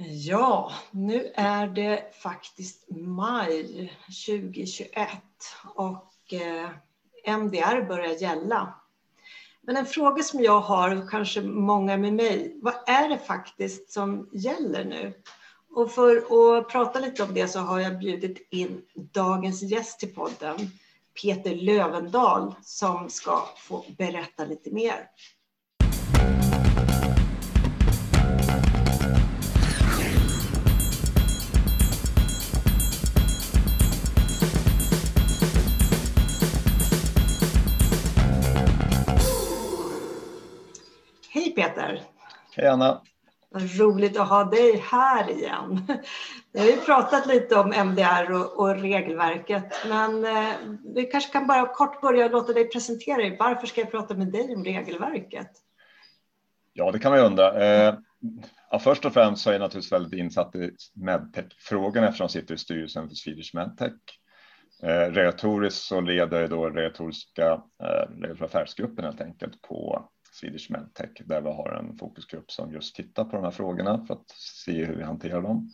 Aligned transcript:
Ja, 0.00 0.72
nu 0.90 1.32
är 1.34 1.66
det 1.66 2.14
faktiskt 2.22 2.90
maj 2.90 3.92
2021 4.26 5.08
och 5.74 6.32
eh, 6.32 6.70
MDR 7.24 7.88
börjar 7.88 8.12
gälla. 8.22 8.74
Men 9.62 9.76
en 9.76 9.86
fråga 9.86 10.22
som 10.22 10.42
jag 10.42 10.60
har, 10.60 10.96
och 10.96 11.10
kanske 11.10 11.42
många 11.42 11.96
med 11.96 12.12
mig, 12.12 12.58
vad 12.62 12.74
är 12.86 13.08
det 13.08 13.18
faktiskt 13.18 13.92
som 13.92 14.28
gäller 14.32 14.84
nu? 14.84 15.12
Och 15.74 15.90
för 15.90 16.16
att 16.16 16.68
prata 16.68 17.00
lite 17.00 17.22
om 17.22 17.34
det 17.34 17.48
så 17.48 17.58
har 17.58 17.80
jag 17.80 17.98
bjudit 17.98 18.48
in 18.50 18.82
dagens 18.94 19.62
gäst 19.62 20.00
till 20.00 20.14
podden, 20.14 20.56
Peter 21.22 21.54
Lövendal, 21.54 22.54
som 22.62 23.10
ska 23.10 23.48
få 23.56 23.84
berätta 23.98 24.44
lite 24.44 24.70
mer. 24.70 25.08
Peter! 41.78 42.02
Hej 42.56 42.66
Anna! 42.66 43.02
Vad 43.50 43.78
roligt 43.78 44.18
att 44.18 44.28
ha 44.28 44.44
dig 44.44 44.76
här 44.76 45.30
igen. 45.30 45.82
Vi 46.52 46.60
har 46.60 46.66
ju 46.66 46.76
pratat 46.76 47.26
lite 47.26 47.56
om 47.56 47.72
MDR 47.72 48.32
och, 48.32 48.60
och 48.60 48.80
regelverket, 48.80 49.72
men 49.88 50.24
eh, 50.24 50.54
vi 50.94 51.04
kanske 51.04 51.32
kan 51.32 51.46
bara 51.46 51.66
kort 51.66 52.00
börja 52.00 52.28
låta 52.28 52.52
dig 52.52 52.68
presentera 52.68 53.16
dig. 53.16 53.36
Varför 53.38 53.66
ska 53.66 53.80
jag 53.80 53.90
prata 53.90 54.14
med 54.14 54.32
dig 54.32 54.54
om 54.54 54.64
regelverket? 54.64 55.50
Ja, 56.72 56.92
det 56.92 56.98
kan 56.98 57.10
man 57.10 57.20
ju 57.20 57.26
undra. 57.26 57.64
Eh, 57.64 57.94
ja, 58.70 58.78
först 58.78 59.04
och 59.04 59.12
främst 59.12 59.42
så 59.42 59.50
är 59.50 59.54
jag 59.54 59.60
naturligtvis 59.60 59.92
väldigt 59.92 60.20
insatt 60.20 60.54
i 60.54 60.70
medtech-frågorna 60.94 62.06
eftersom 62.06 62.24
jag 62.24 62.30
sitter 62.30 62.54
i 62.54 62.58
styrelsen 62.58 63.08
för 63.08 63.14
Swedish 63.14 63.54
Medtech. 63.54 63.92
Eh, 64.82 65.12
regulatoriskt 65.12 65.84
så 65.84 66.00
leder 66.00 66.40
jag 66.40 66.50
då 66.50 66.64
regulatoriska 66.64 67.62
eh, 67.82 68.44
affärsgruppen 68.44 69.04
helt 69.04 69.20
enkelt 69.20 69.62
på 69.62 70.08
Swedish 70.32 70.70
Medtech 70.70 71.10
där 71.24 71.40
vi 71.40 71.48
har 71.48 71.70
en 71.72 71.96
fokusgrupp 71.96 72.50
som 72.50 72.72
just 72.72 72.96
tittar 72.96 73.24
på 73.24 73.36
de 73.36 73.44
här 73.44 73.50
frågorna 73.50 74.06
för 74.06 74.14
att 74.14 74.30
se 74.30 74.84
hur 74.84 74.96
vi 74.96 75.02
hanterar 75.02 75.42
dem. 75.42 75.70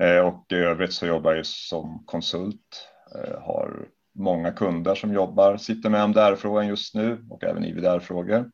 Eh, 0.00 0.18
och 0.18 0.46
i 0.52 0.54
övrigt 0.54 0.92
så 0.92 1.06
jobbar 1.06 1.34
jag 1.34 1.46
som 1.46 2.02
konsult, 2.06 2.88
eh, 3.14 3.40
har 3.40 3.88
många 4.12 4.52
kunder 4.52 4.94
som 4.94 5.12
jobbar, 5.12 5.56
sitter 5.56 5.90
med 5.90 6.04
MDR-frågan 6.04 6.66
just 6.66 6.94
nu 6.94 7.26
och 7.30 7.44
även 7.44 7.64
IVDR-frågor. 7.64 8.50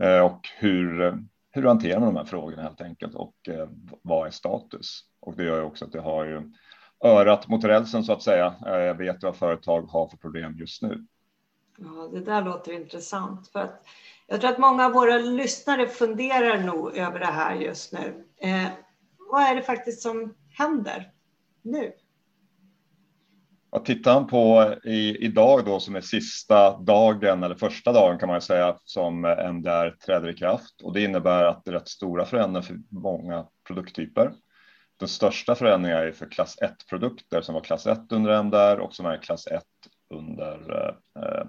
Eh, 0.00 0.20
och 0.20 0.40
hur, 0.58 1.18
hur 1.50 1.62
hanterar 1.62 2.00
man 2.00 2.14
de 2.14 2.16
här 2.16 2.24
frågorna 2.24 2.62
helt 2.62 2.80
enkelt 2.80 3.14
och 3.14 3.34
vad 4.02 4.26
är 4.26 4.30
status? 4.30 5.00
Och 5.20 5.36
det 5.36 5.44
gör 5.44 5.56
ju 5.56 5.62
också 5.62 5.84
att 5.84 5.94
jag 5.94 6.02
har 6.02 6.24
ju 6.24 6.52
örat 7.04 7.48
mot 7.48 7.64
rälsen 7.64 8.04
så 8.04 8.12
att 8.12 8.22
säga. 8.22 8.54
Jag 8.60 8.94
vet 8.94 9.22
vad 9.22 9.36
företag 9.36 9.82
har 9.82 10.08
för 10.08 10.16
problem 10.16 10.56
just 10.58 10.82
nu. 10.82 11.06
Ja, 11.78 12.08
det 12.12 12.20
där 12.20 12.42
låter 12.42 12.72
intressant. 12.72 13.48
För 13.48 13.60
att 13.60 13.86
jag 14.26 14.40
tror 14.40 14.50
att 14.50 14.58
många 14.58 14.86
av 14.86 14.92
våra 14.92 15.18
lyssnare 15.18 15.88
funderar 15.88 16.58
nog 16.58 16.96
över 16.96 17.18
det 17.18 17.26
här 17.26 17.54
just 17.54 17.92
nu. 17.92 18.24
Eh, 18.40 18.68
vad 19.30 19.42
är 19.42 19.54
det 19.54 19.62
faktiskt 19.62 20.02
som 20.02 20.34
händer 20.50 21.10
nu? 21.62 21.92
Ja, 23.70 23.78
tittar 23.78 24.14
man 24.14 24.26
på 24.26 24.74
i, 24.84 25.16
idag 25.24 25.64
då 25.64 25.80
som 25.80 25.96
är 25.96 26.00
sista 26.00 26.78
dagen 26.78 27.42
eller 27.42 27.54
första 27.54 27.92
dagen 27.92 28.18
kan 28.18 28.28
man 28.28 28.40
säga 28.40 28.78
som 28.84 29.24
MDR 29.24 29.90
träder 29.90 30.28
i 30.28 30.34
kraft 30.34 30.82
och 30.82 30.92
det 30.92 31.02
innebär 31.02 31.44
att 31.44 31.64
det 31.64 31.70
är 31.70 31.72
rätt 31.72 31.88
stora 31.88 32.24
förändringar 32.24 32.62
för 32.62 32.76
många 32.90 33.46
produkttyper. 33.66 34.32
Den 34.96 35.08
största 35.08 35.54
förändringen 35.54 35.98
är 35.98 36.12
för 36.12 36.30
klass 36.30 36.58
1 36.62 36.72
produkter 36.90 37.40
som 37.40 37.54
var 37.54 37.62
klass 37.62 37.86
1 37.86 38.12
under 38.12 38.30
MDR 38.30 38.78
och 38.78 38.94
som 38.94 39.06
är 39.06 39.22
klass 39.22 39.46
1 39.46 39.62
under 40.10 40.88
eh, 41.16 41.22
eh 41.22 41.44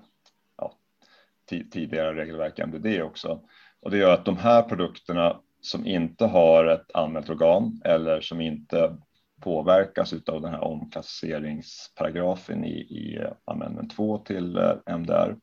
tidigare 1.48 2.16
regelverk 2.16 2.60
MDD 2.60 3.02
också. 3.02 3.42
Och 3.82 3.92
det 3.92 3.98
gör 3.98 4.14
att 4.14 4.26
de 4.26 4.38
här 4.38 4.62
produkterna 4.62 5.40
som 5.62 5.88
inte 5.88 6.26
har 6.26 6.66
ett 6.66 6.92
anmält 6.94 7.30
organ 7.30 7.82
eller 7.86 8.22
som 8.22 8.42
inte 8.42 8.98
påverkas 9.42 10.14
av 10.14 10.42
den 10.42 10.52
här 10.52 10.64
omklassificeringsparagrafen 10.64 12.66
i, 12.66 12.80
i 12.80 13.28
amendment 13.46 13.96
2 13.96 14.18
till 14.18 14.58
eh, 14.58 14.74
MDR. 14.86 15.36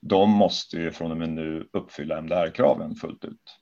De 0.00 0.30
måste 0.30 0.76
ju 0.76 0.90
från 0.90 1.10
och 1.10 1.16
med 1.16 1.28
nu 1.28 1.68
uppfylla 1.72 2.18
MDR-kraven 2.18 2.94
fullt 2.94 3.24
ut. 3.24 3.58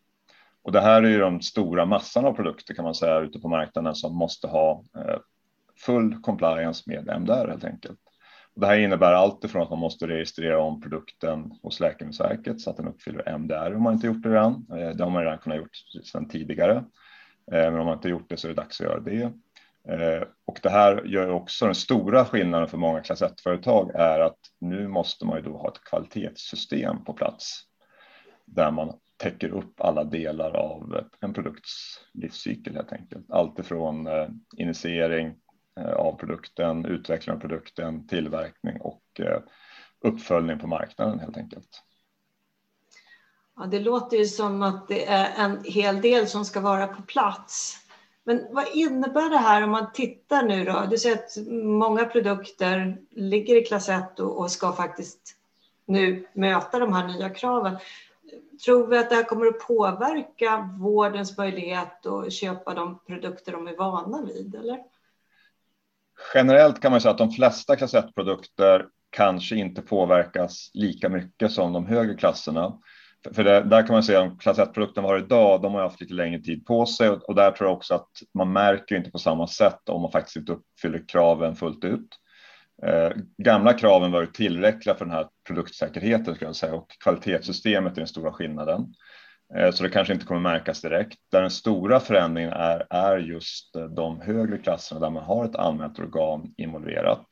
Och 0.62 0.72
det 0.72 0.80
här 0.80 1.02
är 1.02 1.08
ju 1.08 1.18
de 1.18 1.40
stora 1.40 1.86
massan 1.86 2.24
av 2.24 2.32
produkter 2.32 2.74
kan 2.74 2.84
man 2.84 2.94
säga 2.94 3.20
ute 3.20 3.38
på 3.38 3.48
marknaden 3.48 3.94
som 3.94 4.16
måste 4.16 4.46
ha 4.46 4.84
eh, 4.96 5.18
full 5.86 6.22
compliance 6.22 6.82
med 6.86 7.08
MDR 7.08 7.48
helt 7.48 7.64
enkelt. 7.64 7.98
Det 8.54 8.66
här 8.66 8.78
innebär 8.78 9.12
allt 9.12 9.44
ifrån 9.44 9.62
att 9.62 9.70
man 9.70 9.78
måste 9.78 10.06
registrera 10.06 10.62
om 10.62 10.80
produkten 10.80 11.52
hos 11.62 11.80
Läkemedelsverket 11.80 12.60
så 12.60 12.70
att 12.70 12.76
den 12.76 12.88
uppfyller 12.88 13.28
MDR 13.28 13.74
om 13.74 13.82
man 13.82 13.94
inte 13.94 14.06
gjort 14.06 14.22
det 14.22 14.28
redan. 14.28 14.66
Eh, 14.70 14.88
det 14.88 15.04
har 15.04 15.10
man 15.10 15.22
redan 15.22 15.38
kunnat 15.38 15.58
gjort 15.58 15.76
sedan 16.04 16.28
tidigare. 16.28 16.76
Eh, 17.52 17.70
men 17.70 17.78
om 17.78 17.86
man 17.86 17.94
inte 17.94 18.08
gjort 18.08 18.28
det 18.28 18.36
så 18.36 18.46
är 18.46 18.48
det 18.48 18.62
dags 18.62 18.80
att 18.80 18.86
göra 18.86 19.00
det. 19.00 19.22
Eh, 19.88 20.22
och 20.44 20.58
det 20.62 20.70
här 20.70 21.04
gör 21.04 21.30
också 21.30 21.64
den 21.64 21.74
stora 21.74 22.24
skillnaden 22.24 22.68
för 22.68 22.78
många 22.78 23.00
klass 23.00 23.22
1-företag 23.22 23.90
är 23.94 24.20
att 24.20 24.38
nu 24.60 24.88
måste 24.88 25.26
man 25.26 25.36
ju 25.36 25.42
då 25.42 25.56
ha 25.56 25.68
ett 25.68 25.84
kvalitetssystem 25.84 27.04
på 27.04 27.12
plats 27.12 27.62
där 28.44 28.70
man 28.70 28.98
täcker 29.16 29.48
upp 29.48 29.80
alla 29.80 30.04
delar 30.04 30.56
av 30.56 31.04
en 31.20 31.34
produkts 31.34 31.70
livscykel 32.14 32.74
helt 32.74 32.92
enkelt. 32.92 33.30
Allt 33.30 33.58
ifrån 33.58 34.08
initiering, 34.56 35.34
Eh, 35.80 35.92
av 35.92 36.16
produkten, 36.16 36.84
utveckling 36.84 37.34
av 37.36 37.40
produkten, 37.40 38.06
tillverkning 38.06 38.80
och 38.80 39.02
eh, 39.18 39.40
uppföljning 40.00 40.58
på 40.58 40.66
marknaden 40.66 41.18
helt 41.18 41.36
enkelt. 41.36 41.82
Ja, 43.56 43.66
det 43.66 43.80
låter 43.80 44.16
ju 44.16 44.24
som 44.24 44.62
att 44.62 44.88
det 44.88 45.06
är 45.06 45.44
en 45.44 45.64
hel 45.64 46.00
del 46.00 46.28
som 46.28 46.44
ska 46.44 46.60
vara 46.60 46.86
på 46.86 47.02
plats. 47.02 47.78
Men 48.24 48.46
vad 48.50 48.64
innebär 48.74 49.30
det 49.30 49.38
här 49.38 49.62
om 49.62 49.70
man 49.70 49.92
tittar 49.92 50.42
nu 50.42 50.64
då? 50.64 50.86
Du 50.90 50.98
säger 50.98 51.16
att 51.16 51.36
många 51.52 52.04
produkter 52.04 52.98
ligger 53.10 53.56
i 53.56 53.64
klass 53.64 53.88
1 53.88 54.20
och 54.20 54.50
ska 54.50 54.72
faktiskt 54.72 55.36
nu 55.86 56.26
möta 56.32 56.78
de 56.78 56.92
här 56.92 57.06
nya 57.06 57.30
kraven. 57.30 57.78
Tror 58.64 58.86
vi 58.86 58.98
att 58.98 59.10
det 59.10 59.16
här 59.16 59.24
kommer 59.24 59.46
att 59.46 59.60
påverka 59.60 60.70
vårdens 60.80 61.38
möjlighet 61.38 62.06
att 62.06 62.32
köpa 62.32 62.74
de 62.74 62.98
produkter 62.98 63.52
de 63.52 63.68
är 63.68 63.76
vana 63.76 64.22
vid? 64.22 64.54
Eller? 64.54 64.91
Generellt 66.34 66.80
kan 66.80 66.90
man 66.90 67.00
säga 67.00 67.12
att 67.12 67.18
de 67.18 67.30
flesta 67.30 67.76
klass 67.76 67.94
1-produkter 67.94 68.86
kanske 69.10 69.56
inte 69.56 69.82
påverkas 69.82 70.70
lika 70.74 71.08
mycket 71.08 71.52
som 71.52 71.72
de 71.72 71.86
högre 71.86 72.14
klasserna. 72.14 72.78
För 73.34 73.44
det, 73.44 73.60
där 73.60 73.86
kan 73.86 73.92
man 73.92 74.02
säga 74.02 74.22
att 74.22 74.40
klass 74.40 74.58
1-produkten 74.58 75.04
har 75.04 75.18
idag, 75.18 75.62
de 75.62 75.74
har 75.74 75.82
haft 75.82 76.00
lite 76.00 76.14
längre 76.14 76.40
tid 76.40 76.66
på 76.66 76.86
sig 76.86 77.08
och 77.08 77.34
där 77.34 77.50
tror 77.50 77.68
jag 77.68 77.76
också 77.76 77.94
att 77.94 78.08
man 78.34 78.52
märker 78.52 78.96
inte 78.96 79.10
på 79.10 79.18
samma 79.18 79.46
sätt 79.46 79.88
om 79.88 80.02
man 80.02 80.12
faktiskt 80.12 80.36
inte 80.36 80.52
uppfyller 80.52 81.04
kraven 81.08 81.56
fullt 81.56 81.84
ut. 81.84 82.08
Eh, 82.86 83.10
gamla 83.38 83.72
kraven 83.72 84.12
var 84.12 84.20
ju 84.20 84.26
tillräckliga 84.26 84.94
för 84.94 85.04
den 85.04 85.14
här 85.14 85.26
produktsäkerheten 85.46 86.34
ska 86.34 86.44
jag 86.44 86.56
säga 86.56 86.74
och 86.74 86.90
kvalitetssystemet 87.04 87.92
är 87.92 87.96
den 87.96 88.06
stora 88.06 88.32
skillnaden. 88.32 88.94
Eh, 89.56 89.70
så 89.70 89.82
det 89.82 89.88
kanske 89.88 90.14
inte 90.14 90.26
kommer 90.26 90.40
märkas 90.40 90.80
direkt. 90.80 91.18
Där 91.30 91.40
den 91.40 91.50
stora 91.50 92.00
förändringen 92.00 92.52
är, 92.52 92.86
är 92.90 93.18
just 93.18 93.76
eh, 93.76 93.84
de 93.84 94.20
högre 94.20 94.58
klasserna 94.58 95.00
där 95.00 95.10
man 95.10 95.24
har 95.24 95.44
ett 95.44 95.56
använt 95.56 95.98
organ 95.98 96.54
involverat. 96.56 97.26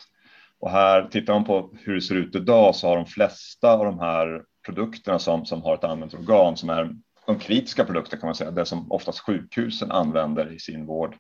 Och 0.61 0.71
här 0.71 1.03
tittar 1.03 1.33
man 1.33 1.45
på 1.45 1.75
hur 1.81 1.95
det 1.95 2.01
ser 2.01 2.15
ut 2.15 2.35
idag 2.35 2.75
så 2.75 2.89
har 2.89 2.97
de 2.97 3.07
flesta 3.07 3.73
av 3.73 3.85
de 3.85 3.99
här 3.99 4.43
produkterna 4.67 5.19
som, 5.19 5.47
som 5.47 5.63
har 5.63 5.75
ett 5.75 5.85
använt 5.85 6.15
organ 6.15 6.57
som 6.57 6.71
är 6.71 6.91
de 7.27 7.39
kritiska 7.39 7.85
produkterna, 7.85 8.21
kan 8.21 8.29
man 8.29 8.35
säga, 8.35 8.51
det 8.51 8.65
som 8.65 8.93
oftast 8.93 9.21
sjukhusen 9.21 9.91
använder 9.91 10.53
i 10.53 10.59
sin 10.59 10.87
vård. 10.87 11.17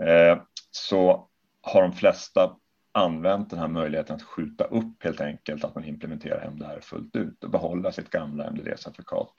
Eh, 0.00 0.42
så 0.70 1.28
har 1.62 1.82
de 1.82 1.92
flesta 1.92 2.56
använt 2.92 3.50
den 3.50 3.58
här 3.58 3.68
möjligheten 3.68 4.16
att 4.16 4.22
skjuta 4.22 4.64
upp 4.64 5.04
helt 5.04 5.20
enkelt 5.20 5.64
att 5.64 5.74
man 5.74 5.84
implementerar 5.84 6.40
hem 6.40 6.58
det 6.58 6.66
här 6.66 6.80
fullt 6.80 7.16
ut 7.16 7.44
och 7.44 7.50
behålla 7.50 7.92
sitt 7.92 8.10
gamla 8.10 8.50
MDD-certifikat. 8.50 9.32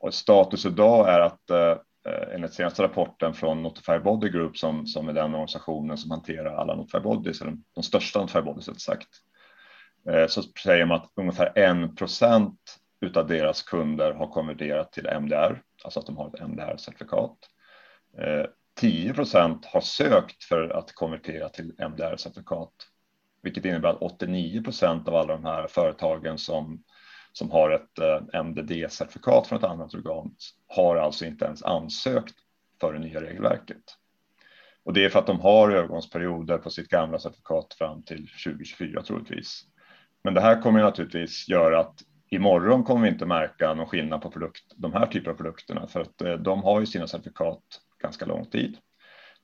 Och 0.00 0.14
status 0.14 0.66
idag 0.66 1.08
är 1.08 1.20
att 1.20 1.50
eh, 1.50 2.34
enligt 2.34 2.54
senaste 2.54 2.82
rapporten 2.82 3.34
från 3.34 3.62
Notify 3.62 3.98
Body 3.98 4.28
Group 4.28 4.58
som, 4.58 4.86
som 4.86 5.08
är 5.08 5.12
den 5.12 5.24
organisationen 5.24 5.98
som 5.98 6.10
hanterar 6.10 6.54
alla 6.54 6.74
Notify 6.74 7.00
Bodies, 7.00 7.40
eller 7.40 7.56
de 7.74 7.82
största 7.82 8.20
Notify 8.20 8.40
Bodies 8.40 8.68
rätt 8.68 8.80
sagt, 8.80 9.08
eh, 10.08 10.26
så 10.26 10.42
säger 10.42 10.86
man 10.86 10.96
att 10.96 11.12
ungefär 11.14 11.58
1 11.58 11.96
procent 11.96 12.60
utav 13.00 13.26
deras 13.26 13.62
kunder 13.62 14.12
har 14.12 14.26
konverterat 14.26 14.92
till 14.92 15.06
MDR, 15.06 15.62
alltså 15.84 16.00
att 16.00 16.06
de 16.06 16.16
har 16.16 16.28
ett 16.28 16.40
MDR-certifikat. 16.40 17.36
10 18.80 19.08
eh, 19.08 19.14
procent 19.14 19.64
har 19.64 19.80
sökt 19.80 20.44
för 20.44 20.68
att 20.68 20.92
konvertera 20.92 21.48
till 21.48 21.74
MDR-certifikat, 21.78 22.72
vilket 23.42 23.64
innebär 23.64 23.88
att 23.88 24.02
89 24.02 24.62
procent 24.62 25.08
av 25.08 25.14
alla 25.14 25.32
de 25.32 25.44
här 25.44 25.66
företagen 25.66 26.38
som 26.38 26.82
som 27.38 27.50
har 27.50 27.70
ett 27.70 27.98
eh, 27.98 28.42
MDD-certifikat 28.42 29.46
från 29.46 29.58
ett 29.58 29.64
annat 29.64 29.94
organ 29.94 30.34
har 30.68 30.96
alltså 30.96 31.24
inte 31.24 31.44
ens 31.44 31.62
ansökt 31.62 32.34
för 32.80 32.92
det 32.92 32.98
nya 32.98 33.20
regelverket. 33.20 33.82
Och 34.84 34.92
det 34.92 35.04
är 35.04 35.08
för 35.08 35.18
att 35.18 35.26
de 35.26 35.40
har 35.40 35.70
övergångsperioder 35.70 36.58
på 36.58 36.70
sitt 36.70 36.88
gamla 36.88 37.18
certifikat 37.18 37.74
fram 37.74 38.02
till 38.02 38.28
2024 38.44 39.02
troligtvis. 39.02 39.62
Men 40.24 40.34
det 40.34 40.40
här 40.40 40.62
kommer 40.62 40.82
naturligtvis 40.82 41.48
göra 41.48 41.80
att 41.80 42.00
imorgon 42.30 42.84
kommer 42.84 43.02
vi 43.02 43.08
inte 43.08 43.26
märka 43.26 43.74
någon 43.74 43.86
skillnad 43.86 44.22
på 44.22 44.30
produkt, 44.30 44.64
de 44.76 44.92
här 44.92 45.06
typerna 45.06 45.32
av 45.32 45.36
produkterna 45.36 45.86
för 45.86 46.00
att 46.00 46.22
eh, 46.22 46.34
de 46.34 46.62
har 46.62 46.80
ju 46.80 46.86
sina 46.86 47.06
certifikat 47.06 47.62
ganska 48.02 48.26
lång 48.26 48.44
tid. 48.44 48.76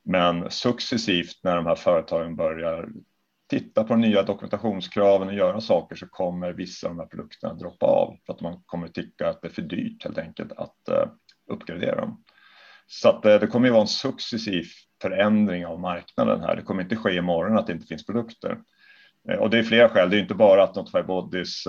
Men 0.05 0.51
successivt 0.51 1.41
när 1.43 1.57
de 1.57 1.67
här 1.67 1.75
företagen 1.75 2.37
börjar 2.37 2.89
titta 3.51 3.85
på 3.85 3.89
de 3.89 4.01
nya 4.01 4.23
dokumentationskraven 4.23 5.29
och 5.29 5.35
göra 5.35 5.61
saker 5.61 5.97
så 5.97 6.07
kommer 6.07 6.53
vissa 6.53 6.87
av 6.87 6.95
de 6.95 7.01
här 7.01 7.07
produkterna 7.07 7.55
droppa 7.55 7.87
av 7.87 8.17
för 8.27 8.33
att 8.33 8.41
man 8.41 8.63
kommer 8.67 8.89
tycka 8.89 9.29
att 9.29 9.43
det 9.43 9.49
är 9.49 9.53
för 9.53 9.63
dyrt 9.63 10.05
helt 10.05 10.19
enkelt 10.19 10.53
att 10.53 10.77
uh, 10.91 11.07
uppgradera 11.51 12.01
dem. 12.01 12.25
Så 12.87 13.09
att 13.09 13.27
uh, 13.27 13.41
det 13.41 13.47
kommer 13.47 13.67
ju 13.67 13.73
vara 13.73 13.83
en 13.83 13.89
successiv 13.89 14.65
förändring 15.03 15.67
av 15.67 15.81
marknaden 15.81 16.41
här. 16.41 16.57
Det 16.57 16.63
kommer 16.63 16.83
inte 16.83 16.97
ske 16.97 17.15
imorgon 17.15 17.59
att 17.59 17.67
det 17.67 17.73
inte 17.73 17.87
finns 17.87 18.07
produkter. 18.07 18.59
Eh, 19.29 19.37
och 19.37 19.51
det 19.51 19.59
är 19.59 19.63
flera 19.63 19.89
skäl. 19.89 20.11
Det 20.11 20.17
är 20.17 20.21
inte 20.21 20.35
bara 20.35 20.65
att 20.65 20.75
Notify 20.75 21.03
Bodies 21.03 21.65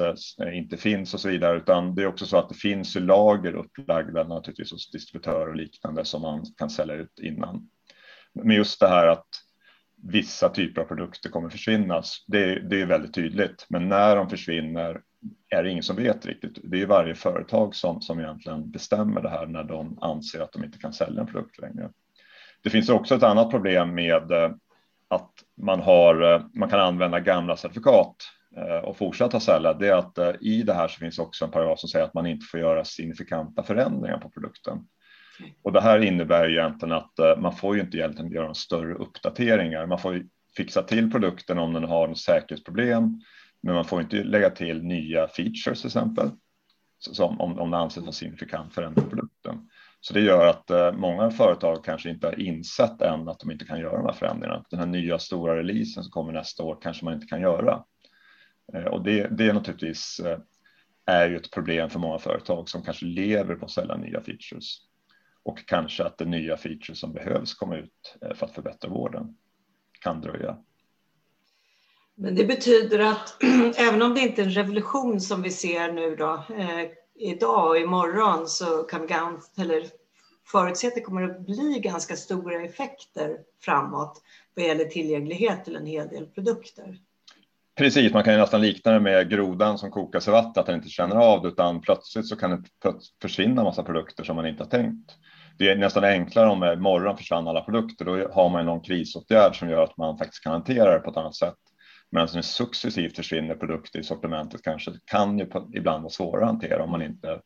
inte 0.53 0.77
finns 0.77 1.13
och 1.13 1.19
så 1.19 1.29
vidare, 1.29 1.57
utan 1.57 1.95
det 1.95 2.01
är 2.01 2.07
också 2.07 2.25
så 2.25 2.37
att 2.37 2.49
det 2.49 2.55
finns 2.55 2.95
lager 2.95 3.55
upplagda 3.55 4.23
naturligtvis 4.23 4.71
hos 4.71 4.91
distributörer 4.91 5.49
och 5.49 5.55
liknande 5.55 6.05
som 6.05 6.21
man 6.21 6.45
kan 6.57 6.69
sälja 6.69 6.95
ut 6.95 7.19
innan. 7.21 7.69
Men 8.43 8.55
just 8.55 8.79
det 8.79 8.87
här 8.87 9.07
att 9.07 9.27
vissa 10.07 10.49
typer 10.49 10.81
av 10.81 10.85
produkter 10.85 11.29
kommer 11.29 11.49
försvinna. 11.49 12.01
Det, 12.27 12.59
det 12.59 12.81
är 12.81 12.85
väldigt 12.85 13.13
tydligt, 13.13 13.65
men 13.69 13.89
när 13.89 14.15
de 14.15 14.29
försvinner 14.29 15.01
är 15.49 15.63
det 15.63 15.69
ingen 15.69 15.83
som 15.83 15.95
vet 15.95 16.25
riktigt. 16.25 16.57
Det 16.63 16.81
är 16.81 16.85
varje 16.85 17.15
företag 17.15 17.75
som, 17.75 18.01
som 18.01 18.19
egentligen 18.19 18.71
bestämmer 18.71 19.21
det 19.21 19.29
här 19.29 19.45
när 19.45 19.63
de 19.63 19.99
anser 20.01 20.41
att 20.41 20.51
de 20.51 20.63
inte 20.63 20.77
kan 20.77 20.93
sälja 20.93 21.21
en 21.21 21.27
produkt 21.27 21.59
längre. 21.59 21.89
Det 22.63 22.69
finns 22.69 22.89
också 22.89 23.15
ett 23.15 23.23
annat 23.23 23.51
problem 23.51 23.95
med 23.95 24.31
eh, 24.31 24.51
att 25.07 25.31
man, 25.61 25.79
har, 25.79 26.33
eh, 26.33 26.41
man 26.53 26.69
kan 26.69 26.79
använda 26.79 27.19
gamla 27.19 27.57
certifikat 27.57 28.15
eh, 28.57 28.77
och 28.77 28.97
fortsätta 28.97 29.39
sälja. 29.39 29.73
Det 29.73 29.87
är 29.87 29.97
att 29.97 30.41
i 30.41 30.63
det 30.63 30.73
här 30.73 30.87
så 30.87 30.99
finns 30.99 31.19
också 31.19 31.45
en 31.45 31.51
paragraf 31.51 31.79
som 31.79 31.89
säger 31.89 32.05
att 32.05 32.13
man 32.13 32.25
inte 32.25 32.45
får 32.45 32.59
göra 32.59 32.85
signifikanta 32.85 33.63
förändringar 33.63 34.17
på 34.17 34.29
produkten. 34.29 34.87
Och 35.61 35.71
det 35.71 35.81
här 35.81 35.99
innebär 35.99 36.49
egentligen 36.49 36.95
att 36.95 37.19
eh, 37.19 37.37
man 37.37 37.55
får 37.55 37.75
ju 37.75 37.81
inte 37.81 37.97
egentligen 37.97 38.31
göra 38.31 38.53
större 38.53 38.93
uppdateringar. 38.93 39.85
Man 39.85 39.99
får 39.99 40.23
fixa 40.57 40.83
till 40.83 41.11
produkten 41.11 41.59
om 41.59 41.73
den 41.73 41.83
har 41.83 42.07
en 42.07 42.15
säkerhetsproblem, 42.15 43.21
men 43.61 43.75
man 43.75 43.85
får 43.85 44.01
inte 44.01 44.23
lägga 44.23 44.49
till 44.49 44.83
nya 44.83 45.27
features 45.27 45.81
till 45.81 45.87
exempel, 45.87 46.29
som 46.99 47.41
om, 47.41 47.59
om 47.59 47.71
det 47.71 47.77
anses 47.77 48.03
vara 48.03 48.11
signifikant 48.11 48.73
förändra 48.73 49.01
produkten. 49.01 49.69
Så 49.99 50.13
det 50.13 50.21
gör 50.21 50.47
att 50.47 50.69
eh, 50.69 50.91
många 50.91 51.31
företag 51.31 51.83
kanske 51.83 52.09
inte 52.09 52.27
har 52.27 52.39
insett 52.39 53.01
än 53.01 53.29
att 53.29 53.39
de 53.39 53.51
inte 53.51 53.65
kan 53.65 53.79
göra 53.79 53.97
de 53.97 54.05
här 54.05 54.13
förändringarna. 54.13 54.65
Den 54.69 54.79
här 54.79 54.85
nya 54.85 55.19
stora 55.19 55.57
releasen 55.57 56.03
som 56.03 56.11
kommer 56.11 56.33
nästa 56.33 56.63
år 56.63 56.77
kanske 56.81 57.05
man 57.05 57.13
inte 57.13 57.27
kan 57.27 57.41
göra. 57.41 57.83
Eh, 58.73 58.83
och 58.85 59.03
det, 59.03 59.27
det 59.37 59.47
är 59.47 59.53
naturligtvis 59.53 60.21
är 61.05 61.29
ju 61.29 61.35
ett 61.35 61.51
problem 61.51 61.89
för 61.89 61.99
många 61.99 62.19
företag 62.19 62.69
som 62.69 62.83
kanske 62.83 63.05
lever 63.05 63.55
på 63.55 63.65
att 63.65 63.71
sälja 63.71 63.97
nya 63.97 64.21
features 64.21 64.79
och 65.45 65.65
kanske 65.65 66.03
att 66.03 66.17
det 66.17 66.25
nya 66.25 66.57
features 66.57 66.99
som 66.99 67.13
behövs 67.13 67.53
komma 67.53 67.77
ut 67.77 68.17
eh, 68.21 68.33
för 68.33 68.45
att 68.45 68.55
förbättra 68.55 68.89
vården 68.89 69.37
kan 69.99 70.21
dröja. 70.21 70.57
Men 72.15 72.35
det 72.35 72.45
betyder 72.45 72.99
att 72.99 73.37
även 73.77 74.01
om 74.01 74.13
det 74.13 74.21
inte 74.21 74.41
är 74.41 74.45
en 74.45 74.51
revolution 74.51 75.21
som 75.21 75.41
vi 75.41 75.51
ser 75.51 75.91
nu 75.91 76.15
då, 76.15 76.43
eh, 76.57 76.89
idag 77.15 77.69
och 77.69 77.77
imorgon 77.77 78.47
så 78.47 78.83
kan 78.83 79.01
vi 79.01 79.07
ganska, 79.07 79.61
eller 79.61 79.85
förutse 80.51 80.87
att 80.87 80.95
det 80.95 81.01
kommer 81.01 81.23
att 81.23 81.45
bli 81.45 81.79
ganska 81.79 82.15
stora 82.15 82.61
effekter 82.61 83.37
framåt 83.61 84.21
vad 84.55 84.65
gäller 84.65 84.85
tillgänglighet 84.85 85.65
till 85.65 85.75
en 85.75 85.85
hel 85.85 86.07
del 86.07 86.25
produkter. 86.25 86.99
Precis, 87.75 88.13
man 88.13 88.23
kan 88.23 88.33
ju 88.33 88.39
nästan 88.39 88.61
likna 88.61 88.91
det 88.91 88.99
med 88.99 89.29
grodan 89.29 89.77
som 89.77 89.91
kokas 89.91 90.27
i 90.27 90.31
vatten, 90.31 90.61
att 90.61 90.65
den 90.65 90.75
inte 90.75 90.89
känner 90.89 91.15
av 91.15 91.41
det, 91.41 91.47
utan 91.47 91.81
plötsligt 91.81 92.27
så 92.27 92.35
kan 92.35 92.51
det 92.51 92.93
försvinna 93.21 93.63
massa 93.63 93.83
produkter 93.83 94.23
som 94.23 94.35
man 94.35 94.47
inte 94.47 94.63
har 94.63 94.69
tänkt 94.69 95.11
det 95.57 95.69
är 95.69 95.75
nästan 95.75 96.03
enklare 96.03 96.49
om 96.49 96.63
imorgon 96.63 97.17
försvann 97.17 97.47
alla 97.47 97.61
produkter. 97.61 98.05
Då 98.05 98.29
har 98.33 98.49
man 98.49 98.65
någon 98.65 98.81
krisåtgärd 98.81 99.59
som 99.59 99.69
gör 99.69 99.83
att 99.83 99.97
man 99.97 100.17
faktiskt 100.17 100.43
kan 100.43 100.51
hantera 100.51 100.93
det 100.93 100.99
på 100.99 101.11
ett 101.11 101.17
annat 101.17 101.35
sätt. 101.35 101.55
Men 102.11 102.21
alltså 102.21 102.33
som 102.33 102.43
successivt 102.43 103.15
försvinner 103.15 103.55
produkter 103.55 103.99
i 103.99 104.03
sortimentet 104.03 104.61
kanske 104.61 104.91
kan 105.05 105.39
ju 105.39 105.47
ibland 105.73 106.03
vara 106.03 106.11
svårare 106.11 106.43
att 106.43 106.51
hantera 106.51 106.83
om 106.83 106.91
man 106.91 107.01
inte 107.01 107.41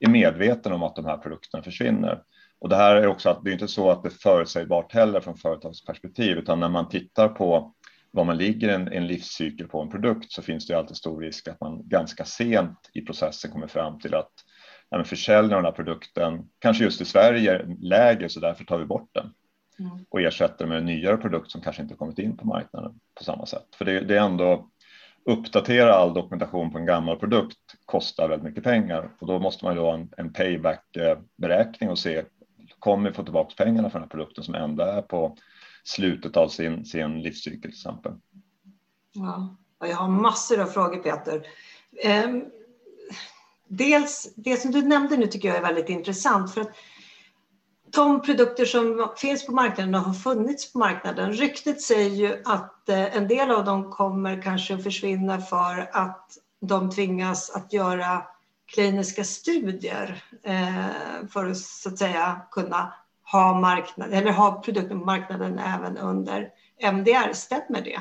är 0.00 0.08
medveten 0.08 0.72
om 0.72 0.82
att 0.82 0.96
de 0.96 1.04
här 1.04 1.16
produkterna 1.16 1.62
försvinner. 1.62 2.22
Och 2.60 2.68
det 2.68 2.76
här 2.76 2.96
är 2.96 3.06
också 3.06 3.28
att 3.30 3.44
det 3.44 3.50
är 3.50 3.52
inte 3.52 3.68
så 3.68 3.90
att 3.90 4.02
det 4.02 4.08
är 4.08 4.10
förutsägbart 4.10 4.92
heller 4.92 5.20
från 5.20 5.36
företagsperspektiv, 5.36 6.38
utan 6.38 6.60
när 6.60 6.68
man 6.68 6.88
tittar 6.88 7.28
på 7.28 7.74
var 8.10 8.24
man 8.24 8.38
ligger 8.38 8.68
en, 8.68 8.88
en 8.92 9.06
livscykel 9.06 9.68
på 9.68 9.82
en 9.82 9.90
produkt 9.90 10.32
så 10.32 10.42
finns 10.42 10.66
det 10.66 10.78
alltid 10.78 10.96
stor 10.96 11.20
risk 11.20 11.48
att 11.48 11.60
man 11.60 11.88
ganska 11.88 12.24
sent 12.24 12.90
i 12.94 13.00
processen 13.00 13.50
kommer 13.50 13.66
fram 13.66 13.98
till 13.98 14.14
att 14.14 14.32
ja, 14.92 15.04
försäljningen 15.04 15.56
av 15.56 15.62
den 15.62 15.72
här 15.72 15.76
produkten, 15.76 16.48
kanske 16.58 16.84
just 16.84 17.00
i 17.00 17.04
Sverige, 17.04 17.66
lägre 17.80 18.28
så 18.28 18.40
därför 18.40 18.64
tar 18.64 18.78
vi 18.78 18.84
bort 18.84 19.10
den 19.12 19.30
mm. 19.78 20.04
och 20.10 20.20
ersätter 20.20 20.66
med 20.66 20.78
en 20.78 20.84
nyare 20.84 21.16
produkt 21.16 21.50
som 21.50 21.60
kanske 21.60 21.82
inte 21.82 21.94
kommit 21.94 22.18
in 22.18 22.36
på 22.36 22.46
marknaden 22.46 23.00
på 23.14 23.24
samma 23.24 23.46
sätt. 23.46 23.66
För 23.74 23.84
det, 23.84 24.00
det 24.00 24.16
är 24.16 24.22
ändå 24.22 24.68
uppdatera 25.24 25.94
all 25.94 26.14
dokumentation 26.14 26.72
på 26.72 26.78
en 26.78 26.86
gammal 26.86 27.16
produkt 27.16 27.58
kostar 27.84 28.28
väldigt 28.28 28.48
mycket 28.48 28.64
pengar 28.64 29.10
och 29.18 29.26
då 29.26 29.38
måste 29.38 29.64
man 29.64 29.74
ju 29.74 29.80
ha 29.80 29.94
en, 29.94 30.08
en 30.16 30.32
payback 30.32 30.84
beräkning 31.36 31.90
och 31.90 31.98
se 31.98 32.24
kommer 32.78 33.08
vi 33.08 33.14
få 33.14 33.22
tillbaka 33.22 33.64
pengarna 33.64 33.90
för 33.90 33.98
den 33.98 34.08
här 34.08 34.10
produkten 34.10 34.44
som 34.44 34.54
ändå 34.54 34.84
är 34.84 35.02
på 35.02 35.36
slutet 35.84 36.36
av 36.36 36.48
sin, 36.48 36.84
sin 36.84 37.22
livscykel 37.22 37.60
till 37.60 37.70
exempel. 37.70 38.12
Ja, 39.12 39.56
jag 39.80 39.96
har 39.96 40.08
massor 40.08 40.60
av 40.60 40.66
frågor 40.66 40.96
Peter. 40.96 41.46
Dels, 43.74 44.28
det 44.36 44.56
som 44.56 44.70
du 44.70 44.82
nämnde 44.82 45.16
nu 45.16 45.26
tycker 45.26 45.48
jag 45.48 45.56
är 45.56 45.62
väldigt 45.62 45.88
intressant 45.88 46.54
för 46.54 46.60
att 46.60 46.70
de 47.92 48.22
produkter 48.22 48.64
som 48.64 49.12
finns 49.16 49.46
på 49.46 49.52
marknaden 49.52 49.94
och 49.94 50.00
har 50.00 50.14
funnits 50.14 50.72
på 50.72 50.78
marknaden, 50.78 51.32
ryktet 51.32 51.80
säger 51.82 52.10
ju 52.10 52.42
att 52.44 52.88
eh, 52.88 53.16
en 53.16 53.28
del 53.28 53.50
av 53.50 53.64
dem 53.64 53.90
kommer 53.90 54.42
kanske 54.42 54.74
att 54.74 54.82
försvinna 54.82 55.40
för 55.40 55.90
att 55.92 56.30
de 56.60 56.90
tvingas 56.90 57.50
att 57.50 57.72
göra 57.72 58.22
kliniska 58.74 59.24
studier 59.24 60.24
eh, 60.42 61.26
för 61.32 61.46
att 61.46 61.58
så 61.58 61.88
att 61.88 61.98
säga 61.98 62.40
kunna 62.50 62.94
ha, 63.32 63.60
marknad, 63.60 64.12
eller 64.12 64.32
ha 64.32 64.62
produkten 64.62 64.98
på 64.98 65.04
marknaden 65.06 65.58
även 65.58 65.98
under 65.98 66.48
MDR. 66.82 67.32
Stämmer 67.32 67.82
det? 67.82 68.00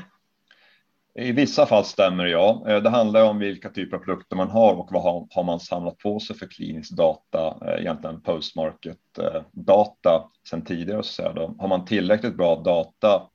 I 1.16 1.32
vissa 1.32 1.66
fall 1.66 1.86
stämmer 1.86 2.26
ja. 2.26 2.66
Eh, 2.68 2.84
det 2.84 2.90
handlar 2.90 3.24
om 3.24 3.40
vilka 3.40 3.70
typer 3.70 3.98
av 3.98 4.02
produkter 4.02 4.36
man 4.36 4.50
har 4.50 4.74
och 4.74 4.90
vad 4.92 5.04
har, 5.34 5.44
man 5.44 5.60
samlat 5.60 5.98
på 5.98 6.20
sig 6.20 6.36
för 6.36 6.48
klinisk 6.48 6.92
data, 6.92 7.58
eh, 7.68 7.82
egentligen 7.82 8.22
postmarket 8.22 9.18
eh, 9.20 9.42
data 9.52 10.30
sedan 10.50 10.66
tidigare. 10.66 11.04
Så 11.04 11.14
säga 11.14 11.34
då. 11.34 11.56
Har 11.60 11.68
man 11.68 11.86
tillräckligt 11.86 12.38
bra 12.38 12.56
data 12.56 13.30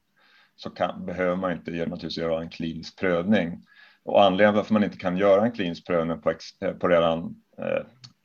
så 0.57 0.71
kan, 0.71 1.07
behöver 1.07 1.37
man 1.37 1.53
inte 1.53 1.71
naturligtvis 1.71 2.19
göra 2.19 2.41
en 2.41 2.51
klinisk 2.51 2.99
prövning. 2.99 3.63
Och 4.05 4.25
anledningen 4.25 4.55
varför 4.55 4.73
man 4.73 4.85
inte 4.85 4.99
kan 4.99 5.17
göra 5.17 5.45
en 5.45 5.53
klinisk 5.53 5.87
prövning 5.87 6.21
på, 6.21 6.33
på 6.81 6.89
redan 6.89 7.35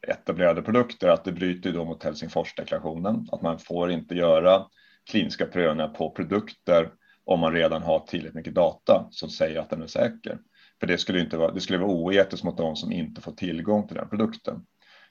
etablerade 0.08 0.62
produkter 0.62 1.08
är 1.08 1.12
att 1.12 1.24
det 1.24 1.32
bryter 1.32 1.72
då 1.72 1.86
mot 1.86 2.04
Helsingforsdeklarationen, 2.04 3.28
att 3.32 3.42
man 3.42 3.60
får 3.60 3.92
inte 3.92 4.16
göra 4.16 4.66
kliniska 5.12 5.46
prövningar 5.46 5.88
på 5.88 6.10
produkter 6.10 6.90
om 7.34 7.40
man 7.40 7.54
redan 7.54 7.84
har 7.84 8.00
tillräckligt 8.00 8.34
mycket 8.34 8.56
data 8.56 9.08
som 9.12 9.30
säger 9.30 9.60
att 9.60 9.70
den 9.70 9.82
är 9.82 9.88
säker. 9.88 10.40
För 10.80 10.88
det 10.88 10.98
skulle 10.98 11.20
inte 11.20 11.38
vara, 11.38 11.52
det 11.52 11.62
skulle 11.62 11.80
vara 11.80 11.92
oetiskt 11.92 12.44
mot 12.44 12.58
de 12.58 12.76
som 12.76 12.92
inte 12.92 13.22
får 13.22 13.32
tillgång 13.32 13.88
till 13.88 13.98
den 13.98 14.10
produkten. 14.10 14.66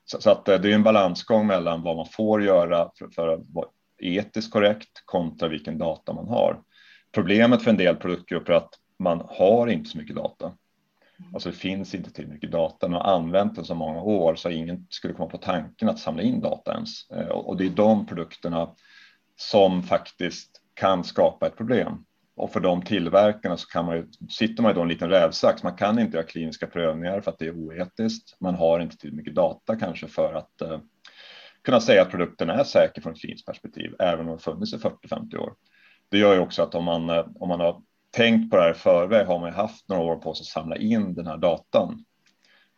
Så, 0.04 0.20
så 0.20 0.30
att 0.30 0.48
eh, 0.48 0.60
det 0.60 0.70
är 0.70 0.74
en 0.74 0.82
balansgång 0.82 1.46
mellan 1.46 1.82
vad 1.82 1.96
man 1.96 2.06
får 2.06 2.42
göra 2.42 2.90
för, 2.98 3.08
för 3.08 3.28
att 3.28 3.40
vara 3.48 3.68
etiskt 3.98 4.52
korrekt 4.52 5.02
kontra 5.04 5.48
vilken 5.48 5.78
data 5.78 6.12
man 6.12 6.28
har. 6.28 6.60
Problemet 7.12 7.62
för 7.62 7.70
en 7.70 7.76
del 7.76 7.96
produktgrupper 7.96 8.52
är 8.52 8.56
att 8.56 8.74
man 8.98 9.22
har 9.28 9.66
inte 9.66 9.90
så 9.90 9.98
mycket 9.98 10.16
data. 10.16 10.52
Alltså 11.34 11.50
det 11.50 11.56
finns 11.56 11.94
inte 11.94 12.10
tillräckligt 12.10 12.34
mycket 12.34 12.52
data. 12.52 12.88
Man 12.88 13.00
har 13.00 13.14
använt 13.14 13.56
den 13.56 13.64
så 13.64 13.74
många 13.74 14.02
år 14.02 14.34
så 14.34 14.50
ingen 14.50 14.86
skulle 14.90 15.14
komma 15.14 15.30
på 15.30 15.38
tanken 15.38 15.88
att 15.88 15.98
samla 15.98 16.22
in 16.22 16.40
data 16.40 16.74
ens. 16.74 17.10
Eh, 17.10 17.28
och 17.28 17.56
det 17.56 17.66
är 17.66 17.70
de 17.70 18.06
produkterna 18.06 18.70
som 19.36 19.82
faktiskt 19.82 20.62
kan 20.74 21.04
skapa 21.04 21.46
ett 21.46 21.56
problem. 21.56 22.04
Och 22.40 22.52
för 22.52 22.60
de 22.60 22.82
tillverkarna 22.82 23.56
så 23.56 23.66
kan 23.66 23.84
man 23.84 23.96
ju, 23.96 24.06
sitter 24.28 24.62
man 24.62 24.76
i 24.76 24.80
en 24.80 24.88
liten 24.88 25.10
rävsax. 25.10 25.62
Man 25.62 25.76
kan 25.76 25.98
inte 25.98 26.16
göra 26.16 26.26
kliniska 26.26 26.66
prövningar 26.66 27.20
för 27.20 27.30
att 27.30 27.38
det 27.38 27.46
är 27.46 27.52
oetiskt. 27.52 28.36
Man 28.40 28.54
har 28.54 28.80
inte 28.80 28.96
tillräckligt 28.96 29.16
mycket 29.16 29.34
data 29.34 29.76
kanske 29.76 30.06
för 30.06 30.34
att 30.34 30.62
eh, 30.62 30.78
kunna 31.62 31.80
säga 31.80 32.02
att 32.02 32.10
produkten 32.10 32.50
är 32.50 32.64
säker 32.64 33.02
från 33.02 33.12
ett 33.12 33.20
kliniskt 33.20 33.46
perspektiv, 33.46 33.94
även 33.98 34.20
om 34.20 34.26
den 34.26 34.38
funnits 34.38 34.72
i 34.72 34.76
40-50 34.76 35.36
år. 35.36 35.54
Det 36.08 36.18
gör 36.18 36.34
ju 36.34 36.40
också 36.40 36.62
att 36.62 36.74
om 36.74 36.84
man, 36.84 37.10
eh, 37.10 37.26
om 37.34 37.48
man 37.48 37.60
har 37.60 37.82
tänkt 38.10 38.50
på 38.50 38.56
det 38.56 38.62
här 38.62 38.70
i 38.70 38.74
förväg 38.74 39.26
har 39.26 39.38
man 39.38 39.48
ju 39.48 39.54
haft 39.54 39.88
några 39.88 40.02
år 40.02 40.16
på 40.16 40.34
sig 40.34 40.42
att 40.44 40.46
samla 40.46 40.76
in 40.76 41.14
den 41.14 41.26
här 41.26 41.36
datan. 41.36 42.04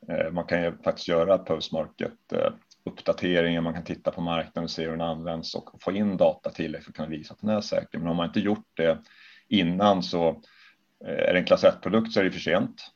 Eh, 0.08 0.32
man 0.32 0.44
kan 0.44 0.62
ju 0.62 0.72
faktiskt 0.84 1.08
göra 1.08 1.38
postmarket 1.38 2.32
eh, 2.32 2.52
uppdateringar, 2.84 3.60
man 3.60 3.74
kan 3.74 3.84
titta 3.84 4.10
på 4.10 4.20
marknaden 4.20 4.64
och 4.64 4.70
se 4.70 4.82
hur 4.82 4.90
den 4.90 5.00
används 5.00 5.54
och 5.54 5.82
få 5.82 5.92
in 5.92 6.16
data 6.16 6.50
till 6.50 6.72
för 6.82 6.90
att 6.90 6.96
kunna 6.96 7.08
visa 7.08 7.34
att 7.34 7.40
den 7.40 7.50
är 7.50 7.60
säker. 7.60 7.98
Men 7.98 8.08
om 8.08 8.16
man 8.16 8.26
inte 8.26 8.40
gjort 8.40 8.68
det 8.74 8.98
innan 9.52 10.02
så 10.02 10.28
eh, 11.04 11.28
är 11.28 11.32
det 11.32 11.38
en 11.38 11.44
klass 11.44 11.64
1-produkt 11.64 12.12
så 12.12 12.20
är 12.20 12.24
det 12.24 12.30
för 12.30 12.40
sent 12.40 12.90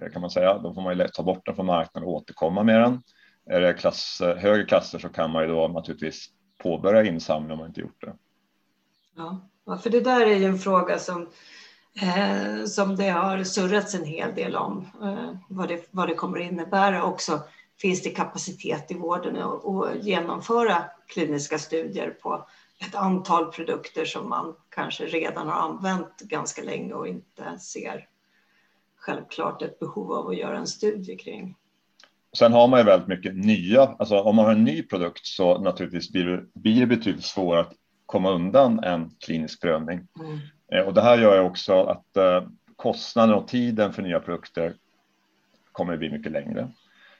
eh, 0.00 0.12
kan 0.12 0.20
man 0.20 0.30
säga. 0.30 0.58
Då 0.58 0.74
får 0.74 0.82
man 0.82 0.98
ju 0.98 1.08
ta 1.08 1.22
bort 1.22 1.46
den 1.46 1.56
från 1.56 1.66
marknaden 1.66 2.08
och 2.08 2.14
återkomma 2.14 2.62
med 2.62 2.80
den. 2.80 3.02
Är 3.50 3.60
det 3.60 3.74
klass, 3.74 4.20
eh, 4.20 4.36
högre 4.36 4.64
klasser 4.64 4.98
så 4.98 5.08
kan 5.08 5.30
man 5.30 5.42
ju 5.42 5.48
då 5.48 5.68
naturligtvis 5.68 6.26
påbörja 6.62 7.04
insamling 7.04 7.52
om 7.52 7.58
man 7.58 7.68
inte 7.68 7.80
gjort 7.80 8.00
det. 8.00 8.16
Ja, 9.16 9.78
för 9.82 9.90
det 9.90 10.00
där 10.00 10.26
är 10.26 10.36
ju 10.36 10.44
en 10.44 10.58
fråga 10.58 10.98
som 10.98 11.28
eh, 12.02 12.64
som 12.64 12.96
det 12.96 13.08
har 13.08 13.44
surrats 13.44 13.94
en 13.94 14.04
hel 14.04 14.34
del 14.34 14.56
om 14.56 14.86
eh, 15.02 15.36
vad, 15.48 15.68
det, 15.68 15.88
vad 15.90 16.08
det 16.08 16.14
kommer 16.14 16.38
att 16.38 16.52
innebära 16.52 17.04
också. 17.04 17.40
Finns 17.80 18.02
det 18.02 18.10
kapacitet 18.10 18.90
i 18.90 18.94
vården 18.94 19.36
att 19.36 20.04
genomföra 20.04 20.84
kliniska 21.06 21.58
studier 21.58 22.10
på 22.10 22.46
ett 22.86 22.94
antal 22.94 23.52
produkter 23.52 24.04
som 24.04 24.28
man 24.28 24.54
kanske 24.68 25.04
redan 25.04 25.48
har 25.48 25.54
använt 25.54 26.20
ganska 26.20 26.62
länge 26.62 26.92
och 26.92 27.08
inte 27.08 27.58
ser 27.58 28.08
självklart 28.96 29.62
ett 29.62 29.78
behov 29.78 30.12
av 30.12 30.28
att 30.28 30.36
göra 30.36 30.58
en 30.58 30.66
studie 30.66 31.16
kring. 31.16 31.56
Sen 32.36 32.52
har 32.52 32.68
man 32.68 32.80
ju 32.80 32.84
väldigt 32.84 33.08
mycket 33.08 33.36
nya, 33.36 33.82
alltså 33.82 34.20
om 34.20 34.36
man 34.36 34.44
har 34.44 34.52
en 34.52 34.64
ny 34.64 34.82
produkt 34.82 35.26
så 35.26 35.58
naturligtvis 35.58 36.12
blir 36.12 36.24
det, 36.24 36.44
blir 36.54 36.80
det 36.80 36.86
betydligt 36.86 37.24
svårare 37.24 37.60
att 37.60 37.74
komma 38.06 38.30
undan 38.30 38.84
en 38.84 39.10
klinisk 39.10 39.60
prövning. 39.60 40.06
Mm. 40.20 40.38
Eh, 40.72 40.88
och 40.88 40.94
det 40.94 41.02
här 41.02 41.18
gör 41.18 41.34
ju 41.34 41.40
också 41.40 41.82
att 41.82 42.16
eh, 42.16 42.48
kostnaden 42.76 43.34
och 43.34 43.48
tiden 43.48 43.92
för 43.92 44.02
nya 44.02 44.20
produkter 44.20 44.74
kommer 45.72 45.92
att 45.92 45.98
bli 45.98 46.10
mycket 46.10 46.32
längre. 46.32 46.68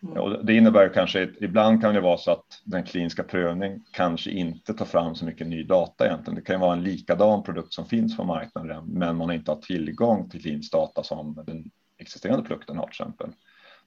Mm. 0.02 0.16
Och 0.16 0.44
det 0.46 0.54
innebär 0.54 0.94
kanske 0.94 1.22
att 1.22 1.30
ibland 1.40 1.80
kan 1.80 1.94
det 1.94 2.00
vara 2.00 2.18
så 2.18 2.30
att 2.30 2.62
den 2.64 2.84
kliniska 2.84 3.22
prövning 3.22 3.84
kanske 3.92 4.30
inte 4.30 4.74
tar 4.74 4.84
fram 4.84 5.14
så 5.14 5.24
mycket 5.24 5.46
ny 5.46 5.62
data 5.62 6.06
egentligen. 6.06 6.34
Det 6.34 6.42
kan 6.42 6.60
vara 6.60 6.72
en 6.72 6.82
likadan 6.82 7.42
produkt 7.42 7.72
som 7.72 7.86
finns 7.86 8.16
på 8.16 8.24
marknaden, 8.24 8.84
men 8.86 9.16
man 9.16 9.32
inte 9.32 9.50
har 9.50 9.60
tillgång 9.60 10.30
till 10.30 10.42
klinisk 10.42 10.72
data 10.72 11.02
som 11.02 11.44
den 11.46 11.70
existerande 11.98 12.48
produkten 12.48 12.76
har 12.76 12.84
till 12.84 13.02
exempel. 13.02 13.30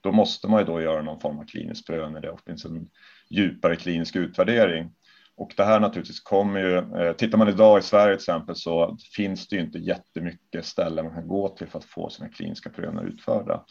Då 0.02 0.12
måste 0.12 0.48
man 0.48 0.60
ju 0.60 0.66
då 0.66 0.82
göra 0.82 1.02
någon 1.02 1.20
form 1.20 1.40
av 1.40 1.44
klinisk 1.44 1.88
prövning. 1.88 2.22
Det 2.22 2.38
finns 2.46 2.66
en 2.66 2.90
djupare 3.30 3.76
klinisk 3.76 4.16
utvärdering 4.16 4.92
och 5.40 5.54
det 5.58 5.64
här 5.64 5.80
naturligtvis 5.80 6.20
kommer 6.20 6.60
ju, 6.60 6.78
eh, 6.78 7.14
tittar 7.14 7.38
man 7.38 7.50
idag 7.50 7.80
i 7.80 7.82
Sverige 7.82 8.16
till 8.16 8.22
exempel 8.22 8.56
så 8.56 8.98
finns 9.16 9.48
det 9.48 9.56
ju 9.56 9.62
inte 9.62 9.80
jättemycket 9.80 10.66
ställen 10.66 11.06
man 11.06 11.14
kan 11.14 11.28
gå 11.28 11.50
till 11.50 11.68
för 11.68 11.80
att 11.80 11.86
få 11.86 12.10
sina 12.10 12.30
kliniska 12.30 12.70
prövningar 12.70 13.08
utförda. 13.08 13.64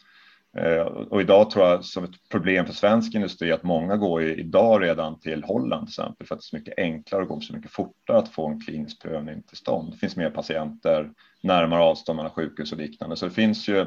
Eh, 0.57 0.81
och 0.81 1.21
idag 1.21 1.51
tror 1.51 1.67
jag 1.67 1.85
som 1.85 2.03
ett 2.03 2.29
problem 2.29 2.65
för 2.65 2.73
svensk 2.73 3.15
industri 3.15 3.51
att 3.51 3.63
många 3.63 3.97
går 3.97 4.21
ju 4.21 4.35
idag 4.35 4.83
redan 4.83 5.19
till 5.19 5.43
Holland 5.43 5.87
till 5.87 5.91
exempel 5.91 6.27
för 6.27 6.35
att 6.35 6.39
det 6.39 6.43
är 6.43 6.49
så 6.49 6.55
mycket 6.55 6.77
enklare 6.77 7.21
och 7.21 7.27
går 7.27 7.41
så 7.41 7.53
mycket 7.53 7.71
fortare 7.71 8.17
att 8.17 8.29
få 8.29 8.47
en 8.47 8.61
klinisk 8.61 9.01
prövning 9.01 9.43
till 9.43 9.57
stånd. 9.57 9.91
Det 9.91 9.97
finns 9.97 10.15
mer 10.15 10.29
patienter, 10.29 11.11
närmare 11.43 11.81
avstånd 11.81 12.17
mellan 12.17 12.31
sjukhus 12.31 12.71
och 12.71 12.77
liknande, 12.77 13.15
så 13.15 13.25
det 13.25 13.31
finns 13.31 13.67
ju 13.67 13.79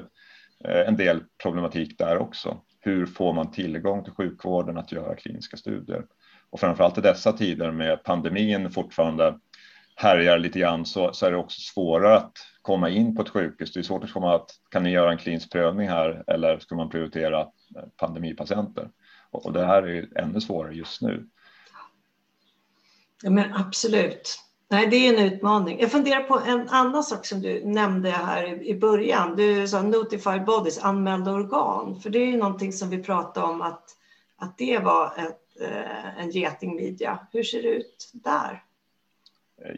eh, 0.64 0.88
en 0.88 0.96
del 0.96 1.22
problematik 1.42 1.98
där 1.98 2.18
också. 2.18 2.60
Hur 2.80 3.06
får 3.06 3.32
man 3.32 3.50
tillgång 3.50 4.04
till 4.04 4.12
sjukvården 4.12 4.78
att 4.78 4.92
göra 4.92 5.16
kliniska 5.16 5.56
studier? 5.56 6.04
Och 6.50 6.60
framförallt 6.60 6.98
i 6.98 7.00
dessa 7.00 7.32
tider 7.32 7.70
med 7.70 8.02
pandemin 8.04 8.70
fortfarande 8.70 9.38
härjar 9.96 10.38
lite 10.38 10.58
grann 10.58 10.86
så, 10.86 11.12
så 11.12 11.26
är 11.26 11.30
det 11.30 11.36
också 11.36 11.60
svårare 11.60 12.16
att 12.16 12.32
komma 12.62 12.88
in 12.88 13.16
på 13.16 13.22
ett 13.22 13.28
sjukhus. 13.28 13.72
Det 13.72 13.80
är 13.80 13.84
svårt 13.84 14.04
att 14.04 14.12
komma 14.12 14.34
att 14.34 14.50
kan 14.70 14.82
ni 14.82 14.90
göra 14.90 15.12
en 15.12 15.18
klinisk 15.18 15.52
prövning 15.52 15.88
här 15.88 16.24
eller 16.26 16.58
ska 16.58 16.74
man 16.74 16.90
prioritera 16.90 17.40
eh, 17.40 17.82
pandemipatienter? 17.96 18.90
Och, 19.30 19.46
och 19.46 19.52
det 19.52 19.66
här 19.66 19.82
är 19.82 20.18
ännu 20.18 20.40
svårare 20.40 20.74
just 20.74 21.02
nu. 21.02 21.28
Ja, 23.22 23.30
men 23.30 23.54
absolut. 23.54 24.38
Nej, 24.68 24.86
det 24.86 24.96
är 24.96 25.14
en 25.14 25.32
utmaning. 25.32 25.80
Jag 25.80 25.90
funderar 25.90 26.22
på 26.22 26.40
en 26.46 26.68
annan 26.68 27.04
sak 27.04 27.26
som 27.26 27.40
du 27.40 27.64
nämnde 27.64 28.10
här 28.10 28.62
i 28.62 28.74
början. 28.74 29.36
Du 29.36 29.68
sa 29.68 29.82
notified 29.82 30.44
bodies, 30.44 30.78
anmälda 30.78 31.32
organ. 31.32 32.00
För 32.00 32.10
det 32.10 32.18
är 32.18 32.26
ju 32.26 32.36
någonting 32.36 32.72
som 32.72 32.90
vi 32.90 33.02
pratade 33.02 33.46
om 33.46 33.62
att, 33.62 33.84
att 34.36 34.58
det 34.58 34.78
var 34.78 35.06
ett 35.06 35.42
eh, 35.60 36.18
en 36.18 36.30
getingmidja. 36.30 37.18
Hur 37.32 37.42
ser 37.42 37.62
det 37.62 37.68
ut 37.68 38.10
där? 38.12 38.62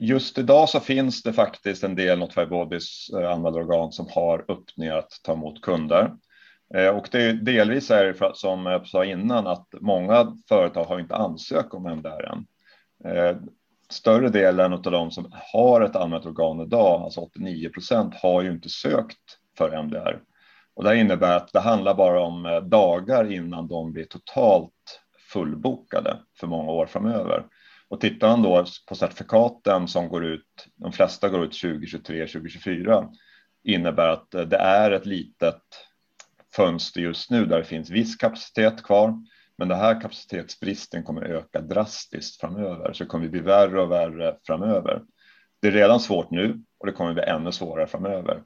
Just 0.01 0.39
idag 0.39 0.69
så 0.69 0.81
finns 0.81 1.23
det 1.23 1.33
faktiskt 1.33 1.85
en 1.85 1.95
del 1.95 2.19
Notify 2.19 2.47
Bodies 2.47 3.11
eh, 3.11 3.17
användarorgan, 3.17 3.33
anmälda 3.33 3.61
organ 3.61 3.93
som 3.93 4.07
har 4.11 4.45
öppningar 4.49 4.97
att 4.97 5.11
ta 5.23 5.33
emot 5.33 5.63
kunder. 5.63 6.13
Eh, 6.75 6.89
och 6.89 7.09
det, 7.11 7.33
delvis 7.33 7.91
är 7.91 8.05
det 8.05 8.15
för 8.15 8.27
att, 8.27 8.37
som 8.37 8.67
jag 8.67 8.87
sa 8.87 9.05
innan 9.05 9.47
att 9.47 9.69
många 9.81 10.37
företag 10.49 10.85
har 10.85 11.01
inte 11.01 11.17
ansökt 11.17 11.75
om 11.75 11.87
MDR 11.87 12.33
än. 12.33 12.47
Eh, 13.05 13.37
större 13.91 14.29
delen 14.29 14.73
av 14.73 14.83
de 14.83 15.11
som 15.11 15.33
har 15.53 15.81
ett 15.81 15.97
anmält 15.97 16.27
organ 16.27 16.61
idag, 16.61 17.03
alltså 17.03 17.21
89 17.21 17.69
procent, 17.69 18.15
har 18.15 18.43
ju 18.43 18.51
inte 18.51 18.69
sökt 18.69 19.39
för 19.59 19.71
MDR. 19.71 20.21
Och 20.75 20.85
det 20.85 20.97
innebär 20.97 21.37
att 21.37 21.53
det 21.53 21.61
handlar 21.61 21.95
bara 21.95 22.21
om 22.21 22.69
dagar 22.71 23.33
innan 23.33 23.69
de 23.69 23.93
blir 23.93 24.05
totalt 24.05 25.01
fullbokade 25.33 26.17
för 26.41 26.47
många 26.47 26.73
år 26.73 26.87
framöver. 26.87 27.45
Och 27.89 28.01
tittar 28.01 28.29
man 28.29 28.43
då 28.43 28.65
på 28.89 28.95
certifikaten 28.95 29.89
som 29.89 30.09
går 30.09 30.25
ut, 30.25 30.67
de 30.77 30.93
flesta 30.93 31.29
går 31.29 31.45
ut 31.45 31.61
2023, 31.61 32.27
2024, 32.27 33.09
innebär 33.65 34.09
att 34.09 34.35
eh, 34.35 34.43
det 34.43 34.57
är 34.57 34.91
ett 34.91 35.07
litet 35.07 35.63
fönster 36.57 37.01
just 37.01 37.31
nu 37.31 37.47
där 37.47 37.59
det 37.59 37.65
finns 37.65 37.91
viss 37.91 38.17
kapacitet 38.17 38.83
kvar. 38.83 39.15
Men 39.59 39.69
den 39.69 39.79
här 39.79 40.01
kapacitetsbristen 40.01 41.03
kommer 41.03 41.23
öka 41.23 41.61
drastiskt 41.61 42.41
framöver, 42.41 42.93
så 42.93 43.05
det 43.05 43.11
kommer 43.11 43.29
bli 43.29 43.41
värre 43.41 43.83
och 43.83 43.91
värre 43.91 44.37
framöver. 44.47 45.03
Det 45.63 45.69
är 45.69 45.73
redan 45.73 46.01
svårt 46.01 46.31
nu 46.31 46.63
och 46.79 46.87
det 46.87 46.93
kommer 46.93 47.15
bli 47.15 47.23
ännu 47.23 47.53
svårare 47.53 47.87
framöver. 47.87 48.43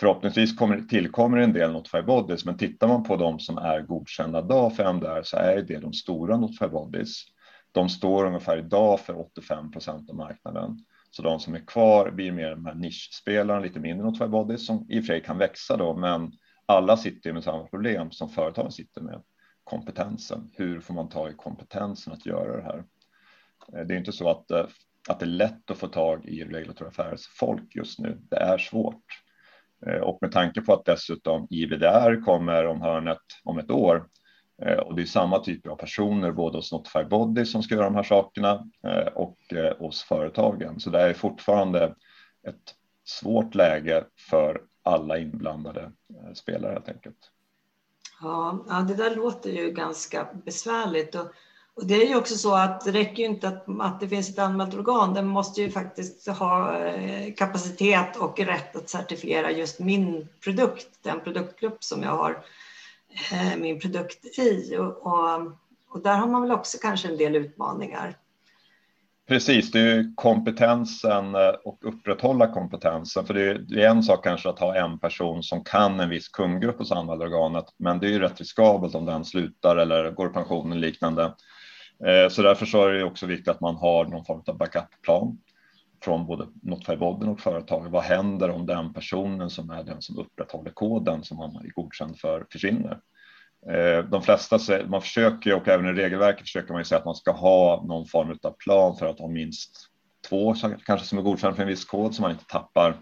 Förhoppningsvis 0.00 0.56
kommer, 0.56 0.80
tillkommer 0.80 1.38
en 1.38 1.52
del 1.52 1.72
Notify 1.72 2.02
Bodies, 2.02 2.44
men 2.44 2.58
tittar 2.58 2.88
man 2.88 3.04
på 3.04 3.16
de 3.16 3.38
som 3.38 3.58
är 3.58 3.80
godkända 3.80 4.38
idag 4.38 4.76
för 4.76 4.84
MDR 4.84 5.22
så 5.22 5.36
är 5.36 5.62
det 5.62 5.78
de 5.78 5.92
stora 5.92 6.36
Notify 6.36 6.66
Bodies. 6.66 7.24
De 7.76 7.88
står 7.88 8.26
ungefär 8.26 8.58
idag 8.58 9.00
för 9.00 9.20
85 9.20 9.70
procent 9.70 10.10
av 10.10 10.16
marknaden. 10.16 10.78
Så 11.10 11.22
de 11.22 11.40
som 11.40 11.54
är 11.54 11.66
kvar 11.66 12.10
blir 12.10 12.32
mer 12.32 12.50
de 12.50 12.66
här 12.66 12.74
nischspelarna, 12.74 13.60
lite 13.60 13.80
mindre 13.80 14.06
Notify 14.06 14.26
Bodies 14.26 14.66
som 14.66 14.86
i 14.88 15.00
och 15.00 15.04
för 15.04 15.06
sig 15.06 15.22
kan 15.22 15.38
växa 15.38 15.76
då, 15.76 15.96
men 15.96 16.32
alla 16.66 16.96
sitter 16.96 17.32
med 17.32 17.44
samma 17.44 17.64
problem 17.64 18.10
som 18.10 18.28
företagen 18.28 18.72
sitter 18.72 19.00
med. 19.00 19.22
Kompetensen. 19.64 20.50
Hur 20.52 20.80
får 20.80 20.94
man 20.94 21.08
ta 21.08 21.30
i 21.30 21.34
kompetensen 21.34 22.12
att 22.12 22.26
göra 22.26 22.56
det 22.56 22.62
här? 22.62 22.84
Eh, 23.72 23.86
det 23.86 23.94
är 23.94 23.98
inte 23.98 24.12
så 24.12 24.30
att, 24.30 24.50
eh, 24.50 24.66
att 25.08 25.20
det 25.20 25.24
är 25.24 25.30
lätt 25.30 25.70
att 25.70 25.78
få 25.78 25.86
tag 25.86 26.26
i 26.26 26.44
regulatoriska 26.44 27.02
affärsfolk 27.02 27.74
just 27.74 27.98
nu. 27.98 28.18
Det 28.30 28.36
är 28.36 28.58
svårt. 28.58 29.04
Eh, 29.86 30.00
och 30.00 30.18
med 30.20 30.32
tanke 30.32 30.60
på 30.60 30.72
att 30.72 30.84
dessutom 30.84 31.46
IVDR 31.50 32.24
kommer 32.24 32.66
om 32.66 32.80
hörnet 32.80 33.22
om 33.44 33.58
ett 33.58 33.70
år 33.70 34.06
Eh, 34.62 34.78
och 34.78 34.94
det 34.94 35.02
är 35.02 35.06
samma 35.06 35.38
typer 35.38 35.70
av 35.70 35.76
personer 35.76 36.32
både 36.32 36.58
hos 36.58 36.72
Notify 36.72 37.04
Body 37.04 37.44
som 37.44 37.62
ska 37.62 37.74
göra 37.74 37.84
de 37.84 37.94
här 37.94 38.02
sakerna 38.02 38.66
eh, 38.84 39.06
och 39.14 39.38
eh, 39.52 39.78
hos 39.78 40.02
företagen. 40.02 40.80
Så 40.80 40.90
det 40.90 41.00
är 41.00 41.14
fortfarande 41.14 41.94
ett 42.48 42.74
svårt 43.04 43.54
läge 43.54 44.04
för 44.30 44.62
alla 44.82 45.18
inblandade 45.18 45.92
spelare 46.34 46.72
helt 46.72 46.88
enkelt. 46.88 47.30
Ja, 48.20 48.64
ja, 48.68 48.74
det 48.74 48.94
där 48.94 49.16
låter 49.16 49.50
ju 49.50 49.70
ganska 49.70 50.28
besvärligt. 50.44 51.14
Och 51.14 51.26
och 51.78 51.86
det 51.86 51.94
är 51.94 52.08
ju 52.08 52.16
också 52.16 52.34
så 52.34 52.54
att 52.54 52.84
det 52.84 52.92
räcker 52.92 53.22
ju 53.22 53.28
inte 53.28 53.48
att, 53.48 53.64
att 53.80 54.00
det 54.00 54.08
finns 54.08 54.30
ett 54.30 54.38
anmält 54.38 54.74
organ. 54.74 55.14
Den 55.14 55.26
måste 55.26 55.62
ju 55.62 55.70
faktiskt 55.70 56.28
ha 56.28 56.80
kapacitet 57.36 58.16
och 58.16 58.40
rätt 58.40 58.76
att 58.76 58.88
certifiera 58.88 59.50
just 59.50 59.80
min 59.80 60.28
produkt, 60.44 60.88
den 61.02 61.20
produktgrupp 61.20 61.84
som 61.84 62.02
jag 62.02 62.10
har 62.10 62.44
Eh, 63.32 63.56
min 63.56 63.80
produkt 63.80 64.38
i. 64.38 64.76
Och, 64.76 65.06
och, 65.06 65.52
och, 65.88 66.02
där 66.02 66.16
har 66.16 66.28
man 66.28 66.42
väl 66.42 66.52
också 66.52 66.78
kanske 66.82 67.08
en 67.08 67.16
del 67.16 67.36
utmaningar. 67.36 68.16
Precis, 69.28 69.70
det 69.70 69.80
är 69.80 70.14
kompetensen 70.14 71.34
eh, 71.34 71.48
och 71.64 71.78
upprätthålla 71.82 72.46
kompetensen. 72.46 73.26
För 73.26 73.34
det 73.34 73.50
är, 73.50 73.54
det 73.54 73.82
är 73.82 73.88
en 73.88 74.02
sak 74.02 74.24
kanske 74.24 74.48
att 74.48 74.58
ha 74.58 74.76
en 74.76 74.98
person 74.98 75.42
som 75.42 75.64
kan 75.64 76.00
en 76.00 76.08
viss 76.08 76.28
kundgrupp 76.28 76.78
hos 76.78 76.92
användarorganet, 76.92 77.64
men 77.76 77.98
det 77.98 78.06
är 78.06 78.10
ju 78.10 78.18
rätt 78.18 78.38
riskabelt 78.38 78.94
om 78.94 79.06
den 79.06 79.24
slutar 79.24 79.76
eller 79.76 80.10
går 80.10 80.30
i 80.30 80.32
pension 80.32 80.72
eller 80.72 80.80
liknande. 80.80 81.34
Eh, 82.06 82.28
så 82.30 82.42
därför 82.42 82.66
så 82.66 82.86
är 82.86 82.92
det 82.92 83.04
också 83.04 83.26
viktigt 83.26 83.48
att 83.48 83.60
man 83.60 83.76
har 83.76 84.04
någon 84.04 84.24
form 84.24 84.42
av 84.46 84.56
backupplan 84.56 85.38
från 86.04 86.26
både 86.26 86.46
Notify-bodden 86.62 87.28
och 87.28 87.40
företaget. 87.40 87.92
Vad 87.92 88.02
händer 88.02 88.50
om 88.50 88.66
den 88.66 88.92
personen 88.92 89.50
som 89.50 89.70
är 89.70 89.84
den 89.84 90.02
som 90.02 90.18
upprätthåller 90.18 90.70
koden 90.70 91.24
som 91.24 91.36
man 91.36 91.56
är 91.56 91.70
godkänd 91.74 92.18
för 92.18 92.46
försvinner? 92.52 93.00
Eh, 93.70 94.04
de 94.04 94.22
flesta, 94.22 94.58
man 94.88 95.02
försöker 95.02 95.54
och 95.54 95.68
även 95.68 95.86
i 95.86 95.92
regelverket 95.92 96.42
försöker 96.42 96.72
man 96.72 96.80
ju 96.80 96.84
säga 96.84 96.98
att 96.98 97.04
man 97.04 97.14
ska 97.14 97.30
ha 97.30 97.84
någon 97.88 98.06
form 98.06 98.38
av 98.42 98.50
plan 98.50 98.96
för 98.96 99.06
att 99.06 99.18
ha 99.18 99.28
minst 99.28 99.90
två 100.28 100.54
kanske 100.86 101.06
som 101.06 101.18
är 101.18 101.22
godkänd 101.22 101.56
för 101.56 101.62
en 101.62 101.68
viss 101.68 101.84
kod 101.84 102.14
så 102.14 102.22
man 102.22 102.30
inte 102.30 102.44
tappar 102.44 102.96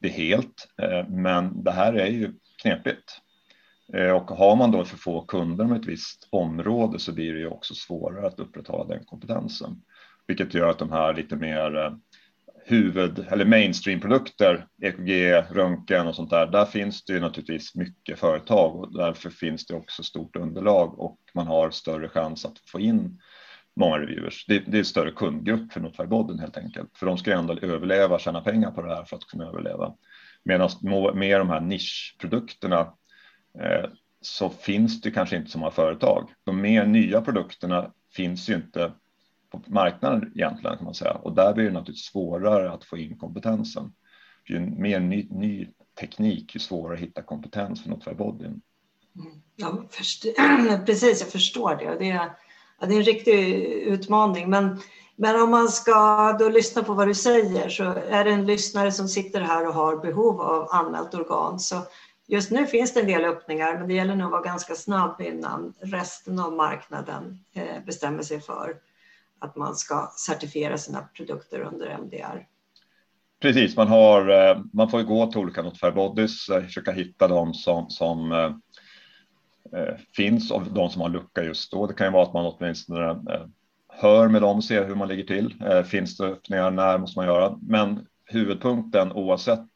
det 0.00 0.08
helt. 0.08 0.68
Eh, 0.82 1.08
men 1.08 1.64
det 1.64 1.70
här 1.70 1.92
är 1.92 2.06
ju 2.06 2.32
knepigt. 2.62 3.20
Eh, 3.94 4.10
och 4.10 4.30
har 4.30 4.56
man 4.56 4.70
då 4.70 4.84
för 4.84 4.96
få 4.96 5.20
kunder 5.20 5.64
med 5.64 5.80
ett 5.80 5.86
visst 5.86 6.28
område 6.30 6.98
så 6.98 7.12
blir 7.12 7.32
det 7.32 7.38
ju 7.38 7.48
också 7.48 7.74
svårare 7.74 8.26
att 8.26 8.38
upprätthålla 8.38 8.84
den 8.84 9.04
kompetensen. 9.04 9.82
Vilket 10.26 10.54
gör 10.54 10.68
att 10.68 10.78
de 10.78 10.92
här 10.92 11.14
lite 11.14 11.36
mer 11.36 11.96
huvud 12.68 13.26
eller 13.30 13.44
mainstream-produkter, 13.44 14.66
EKG, 14.82 15.32
röntgen 15.50 16.06
och 16.06 16.14
sånt 16.14 16.30
där, 16.30 16.46
där 16.46 16.64
finns 16.64 17.04
det 17.04 17.12
ju 17.12 17.20
naturligtvis 17.20 17.74
mycket 17.74 18.18
företag 18.18 18.76
och 18.76 18.98
därför 18.98 19.30
finns 19.30 19.66
det 19.66 19.74
också 19.74 20.02
stort 20.02 20.36
underlag 20.36 20.98
och 20.98 21.18
man 21.34 21.46
har 21.46 21.70
större 21.70 22.08
chans 22.08 22.44
att 22.44 22.58
få 22.58 22.80
in 22.80 23.20
många 23.76 23.98
reviewers. 23.98 24.46
Det, 24.46 24.58
det 24.58 24.76
är 24.76 24.78
en 24.78 24.84
större 24.84 25.10
kundgrupp 25.10 25.72
för 25.72 25.80
Notify 25.80 26.40
helt 26.40 26.56
enkelt, 26.56 26.98
för 26.98 27.06
de 27.06 27.18
ska 27.18 27.30
ju 27.30 27.36
ändå 27.36 27.58
överleva, 27.62 28.18
tjäna 28.18 28.40
pengar 28.40 28.70
på 28.70 28.82
det 28.82 28.94
här 28.94 29.04
för 29.04 29.16
att 29.16 29.26
kunna 29.26 29.44
överleva. 29.46 29.94
Medan 30.42 30.70
med 31.14 31.40
de 31.40 31.48
här 31.48 31.60
nischprodukterna 31.60 32.80
eh, 33.60 33.90
så 34.20 34.50
finns 34.50 35.00
det 35.00 35.10
kanske 35.10 35.36
inte 35.36 35.50
så 35.50 35.58
många 35.58 35.70
företag. 35.70 36.30
De 36.44 36.60
mer 36.60 36.86
nya 36.86 37.20
produkterna 37.20 37.92
finns 38.16 38.48
ju 38.48 38.54
inte 38.54 38.92
på 39.50 39.62
marknaden 39.66 40.32
egentligen 40.34 40.76
kan 40.76 40.84
man 40.84 40.94
säga 40.94 41.12
och 41.12 41.34
där 41.34 41.54
blir 41.54 41.64
det 41.64 41.72
naturligtvis 41.72 42.04
svårare 42.04 42.72
att 42.72 42.84
få 42.84 42.98
in 42.98 43.18
kompetensen. 43.18 43.92
Ju 44.48 44.60
mer 44.60 45.00
ny, 45.00 45.26
ny 45.30 45.68
teknik, 46.00 46.54
ju 46.54 46.60
svårare 46.60 46.94
att 46.94 47.00
hitta 47.00 47.22
kompetens 47.22 47.82
för 47.82 47.90
något 47.90 48.04
för 48.04 48.14
bodyn. 48.14 48.60
Mm. 49.16 49.32
Ja, 49.56 49.84
precis, 50.86 51.20
jag 51.20 51.30
förstår 51.30 51.76
det. 51.76 51.96
Det 51.98 52.10
är, 52.10 52.30
ja, 52.80 52.86
det 52.86 52.94
är 52.94 52.98
en 52.98 53.02
riktig 53.02 53.54
utmaning. 53.64 54.50
Men, 54.50 54.80
men 55.16 55.42
om 55.42 55.50
man 55.50 55.68
ska 55.68 56.32
då 56.38 56.48
lyssna 56.48 56.82
på 56.82 56.94
vad 56.94 57.08
du 57.08 57.14
säger 57.14 57.68
så 57.68 57.84
är 57.84 58.24
det 58.24 58.30
en 58.30 58.46
lyssnare 58.46 58.92
som 58.92 59.08
sitter 59.08 59.40
här 59.40 59.68
och 59.68 59.74
har 59.74 59.96
behov 59.96 60.40
av 60.40 60.68
anmält 60.70 61.14
organ. 61.14 61.60
Så 61.60 61.76
just 62.26 62.50
nu 62.50 62.66
finns 62.66 62.94
det 62.94 63.00
en 63.00 63.06
del 63.06 63.24
öppningar, 63.24 63.78
men 63.78 63.88
det 63.88 63.94
gäller 63.94 64.14
nog 64.14 64.26
att 64.26 64.32
vara 64.32 64.42
ganska 64.42 64.74
snabb 64.74 65.20
innan 65.20 65.74
resten 65.80 66.38
av 66.38 66.52
marknaden 66.52 67.38
eh, 67.52 67.84
bestämmer 67.86 68.22
sig 68.22 68.40
för 68.40 68.76
att 69.38 69.56
man 69.56 69.74
ska 69.74 70.12
certifiera 70.16 70.78
sina 70.78 71.02
produkter 71.02 71.60
under 71.60 71.86
MDR. 71.86 72.46
Precis, 73.40 73.76
man, 73.76 73.88
har, 73.88 74.28
eh, 74.28 74.58
man 74.72 74.90
får 74.90 75.02
gå 75.02 75.26
till 75.26 75.40
olika 75.40 75.62
notified 75.62 75.94
bodies, 75.94 76.48
eh, 76.48 76.62
försöka 76.62 76.92
hitta 76.92 77.28
de 77.28 77.54
som, 77.54 77.90
som 77.90 78.32
eh, 78.32 78.54
eh 79.80 79.96
finns 80.16 80.50
och 80.50 80.62
de 80.62 80.90
som 80.90 81.02
har 81.02 81.08
lucka 81.08 81.42
just 81.42 81.72
då. 81.72 81.86
Det 81.86 81.94
kan 81.94 82.06
ju 82.06 82.12
vara 82.12 82.22
att 82.22 82.32
man 82.32 82.46
åtminstone 82.46 83.16
hör 83.88 84.28
med 84.28 84.42
dem, 84.42 84.62
ser 84.62 84.86
hur 84.86 84.94
man 84.94 85.08
ligger 85.08 85.24
till. 85.24 85.54
Finns 85.84 86.16
det 86.16 86.24
öppningar? 86.26 86.70
När 86.70 86.98
måste 86.98 87.18
man 87.18 87.26
göra? 87.26 87.58
Men 87.62 88.06
huvudpunkten 88.24 89.12
oavsett 89.12 89.68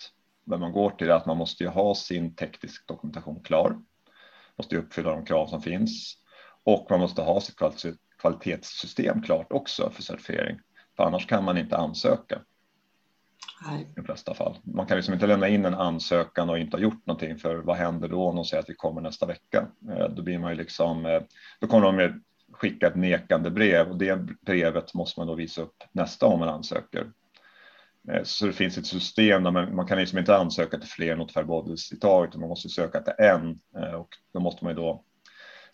vem 0.47 0.61
man 0.61 0.73
går 0.73 0.91
till 0.91 1.11
är 1.11 1.15
att 1.15 1.27
man 1.27 1.37
måste 1.37 1.65
ju 1.65 1.71
ha 1.71 1.95
sin 1.95 2.35
teknisk 2.35 2.87
dokumentation 2.87 3.43
klar. 3.43 3.79
Måste 4.59 4.75
ju 4.75 4.81
uppfylla 4.81 5.11
de 5.11 5.25
krav 5.25 5.47
som 5.47 5.63
finns 5.63 6.17
och 6.65 6.87
man 6.91 7.01
måste 7.01 7.23
ha 7.23 7.41
sitt 7.41 7.57
kvalitetssystem 8.21 9.23
klart 9.23 9.53
också 9.53 9.91
för 9.91 10.03
certifiering. 10.03 10.61
För 10.97 11.05
annars 11.05 11.27
kan 11.27 11.45
man 11.45 11.59
inte 11.59 11.77
ansöka. 11.77 12.41
Nej. 13.67 13.83
I 13.83 13.95
de 13.95 14.05
flesta 14.05 14.35
fall. 14.35 14.59
Man 14.63 14.87
kan 14.87 14.97
liksom 14.97 15.15
inte 15.15 15.27
lämna 15.27 15.49
in 15.49 15.65
en 15.65 15.75
ansökan 15.75 16.51
och 16.51 16.59
inte 16.59 16.77
ha 16.77 16.83
gjort 16.83 17.07
någonting 17.07 17.39
för 17.39 17.57
vad 17.57 17.77
händer 17.77 18.09
då 18.09 18.29
om 18.29 18.37
de 18.37 18.45
säger 18.45 18.63
att 18.63 18.71
vi 18.71 18.75
kommer 18.75 19.01
nästa 19.01 19.27
vecka? 19.27 19.67
Eh, 19.91 20.09
då 20.09 20.23
blir 20.23 20.39
man 20.39 20.51
ju 20.51 20.57
liksom, 20.57 21.07
eh, 21.07 21.23
då 21.61 21.67
kommer 21.67 21.87
de 21.87 21.97
med 21.97 22.23
skicka 22.53 22.87
ett 22.87 22.97
nekande 22.97 23.51
brev 23.51 23.91
och 23.91 23.97
det 23.97 24.17
brevet 24.41 24.95
måste 24.95 25.21
man 25.21 25.27
då 25.27 25.35
visa 25.35 25.63
upp 25.63 25.77
nästa 25.93 26.27
gång 26.27 26.39
man 26.39 26.49
ansöker. 26.49 27.11
Eh, 28.09 28.23
så 28.23 28.47
det 28.47 28.53
finns 28.53 28.79
ett 28.79 28.87
system 28.87 29.43
där 29.43 29.51
man, 29.51 29.75
man 29.75 29.87
kan 29.87 29.99
liksom 29.99 30.19
inte 30.19 30.37
ansöka 30.37 30.79
till 30.79 30.89
fler 30.89 31.17
notified 31.17 31.47
bodies 31.47 31.93
i 31.93 31.97
taget, 31.97 32.29
utan 32.29 32.41
man 32.41 32.49
måste 32.49 32.69
söka 32.69 33.01
till 33.01 33.15
en 33.19 33.61
och 33.95 34.09
då 34.33 34.41
måste 34.41 34.65
man 34.65 34.73
ju 34.73 34.83
då 34.83 35.05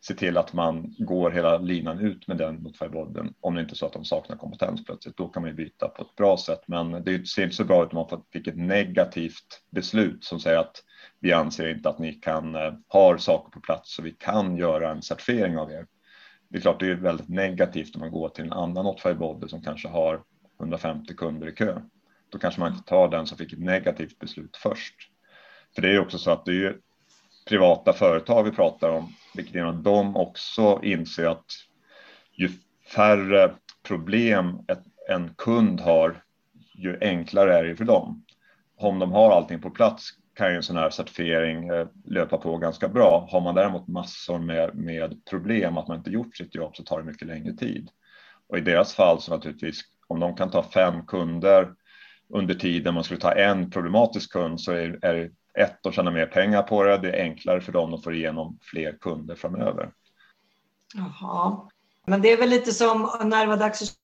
se 0.07 0.15
till 0.15 0.37
att 0.37 0.53
man 0.53 0.95
går 0.99 1.31
hela 1.31 1.59
linan 1.59 2.01
ut 2.01 2.29
med 2.29 2.37
den 2.37 2.55
notifierborden 2.55 3.35
om 3.41 3.55
det 3.55 3.61
inte 3.61 3.73
är 3.73 3.77
så 3.77 3.87
att 3.87 3.93
de 3.93 4.05
saknar 4.05 4.37
kompetens 4.37 4.85
plötsligt. 4.85 5.17
Då 5.17 5.29
kan 5.29 5.43
man 5.43 5.51
ju 5.51 5.57
byta 5.57 5.89
på 5.89 6.03
ett 6.03 6.15
bra 6.17 6.37
sätt, 6.37 6.61
men 6.67 7.05
det 7.05 7.29
ser 7.29 7.43
inte 7.43 7.57
så 7.57 7.65
bra 7.65 7.85
ut 7.85 7.93
om 7.93 8.07
man 8.11 8.23
fick 8.33 8.47
ett 8.47 8.57
negativt 8.57 9.63
beslut 9.71 10.25
som 10.25 10.41
säger 10.41 10.59
att 10.59 10.83
vi 11.21 11.33
anser 11.33 11.69
inte 11.69 11.89
att 11.89 11.99
ni 11.99 12.13
kan 12.13 12.55
eh, 12.55 12.73
ha 12.89 13.19
saker 13.19 13.51
på 13.51 13.61
plats 13.61 13.95
så 13.95 14.03
vi 14.03 14.11
kan 14.11 14.57
göra 14.57 14.91
en 14.91 15.03
certifiering 15.03 15.59
av 15.59 15.71
er. 15.71 15.87
Det 16.49 16.59
är 16.59 16.63
klart, 16.63 16.81
det 16.81 16.91
är 16.91 16.95
väldigt 16.95 17.29
negativt 17.29 17.95
om 17.95 18.01
man 18.01 18.11
går 18.11 18.29
till 18.29 18.45
en 18.45 18.53
annan 18.53 18.85
notifierbody 18.85 19.49
som 19.49 19.63
kanske 19.63 19.89
har 19.89 20.23
150 20.61 21.15
kunder 21.15 21.49
i 21.49 21.53
kö. 21.53 21.81
Då 22.31 22.39
kanske 22.39 22.61
man 22.61 22.73
inte 22.73 22.89
tar 22.89 23.09
den 23.09 23.27
som 23.27 23.39
fick 23.39 23.53
ett 23.53 23.59
negativt 23.59 24.19
beslut 24.19 24.57
först. 24.57 24.95
För 25.75 25.83
det 25.83 25.95
är 25.95 26.01
också 26.01 26.19
så 26.19 26.31
att 26.31 26.45
det 26.45 26.67
är 26.67 26.77
privata 27.49 27.93
företag 27.93 28.45
vi 28.45 28.51
pratar 28.51 28.91
om, 28.91 29.13
vilket 29.37 29.55
gör 29.55 29.67
att 29.67 29.85
de 29.85 30.17
också 30.17 30.81
inser 30.83 31.27
att 31.27 31.45
ju 32.33 32.51
färre 32.95 33.55
problem 33.83 34.59
ett, 34.69 34.83
en 35.09 35.35
kund 35.35 35.81
har, 35.81 36.23
ju 36.75 36.99
enklare 37.01 37.59
är 37.59 37.65
det 37.65 37.77
för 37.77 37.85
dem. 37.85 38.25
Om 38.79 38.99
de 38.99 39.13
har 39.13 39.31
allting 39.31 39.61
på 39.61 39.71
plats 39.71 40.11
kan 40.35 40.51
ju 40.51 40.57
en 40.57 40.63
sån 40.63 40.77
här 40.77 40.91
certifiering 40.91 41.69
eh, 41.69 41.87
löpa 42.05 42.39
på 42.39 42.57
ganska 42.57 42.89
bra. 42.89 43.29
Har 43.31 43.41
man 43.41 43.55
däremot 43.55 43.89
massor 43.89 44.39
med, 44.39 44.75
med 44.75 45.25
problem, 45.31 45.79
att 45.79 45.89
man 45.89 45.97
inte 45.97 46.11
gjort 46.11 46.37
sitt 46.37 46.55
jobb, 46.55 46.77
så 46.77 46.83
tar 46.83 46.99
det 46.99 47.05
mycket 47.05 47.29
längre 47.29 47.53
tid. 47.53 47.89
Och 48.49 48.59
i 48.59 48.61
deras 48.61 48.95
fall 48.95 49.21
så 49.21 49.35
naturligtvis, 49.35 49.81
om 50.07 50.21
de 50.21 50.37
kan 50.37 50.51
ta 50.51 50.63
fem 50.63 51.07
kunder 51.07 51.73
under 52.29 52.55
tiden 52.55 52.95
man 52.95 53.05
skulle 53.05 53.21
ta 53.21 53.33
en 53.33 53.71
problematisk 53.71 54.33
kund 54.33 54.61
så 54.61 54.73
är, 54.73 54.99
är 55.03 55.31
ett, 55.57 55.87
att 55.87 55.95
tjäna 55.95 56.11
mer 56.11 56.27
pengar 56.27 56.63
på 56.63 56.83
det. 56.83 56.99
Det 56.99 57.11
är 57.11 57.23
enklare 57.23 57.61
för 57.61 57.73
dem 57.73 57.95
att 57.95 58.05
få 58.05 58.13
igenom 58.13 58.59
fler 58.63 58.99
kunder 59.01 59.35
framöver. 59.35 59.93
Jaha, 60.95 61.69
men 62.07 62.23
det 62.23 62.33
är 62.33 62.37
väl 62.37 62.49
lite 62.51 62.73
som 62.73 63.11
när 63.25 63.41
det 63.41 63.51
var 63.51 63.57
dags 63.57 63.95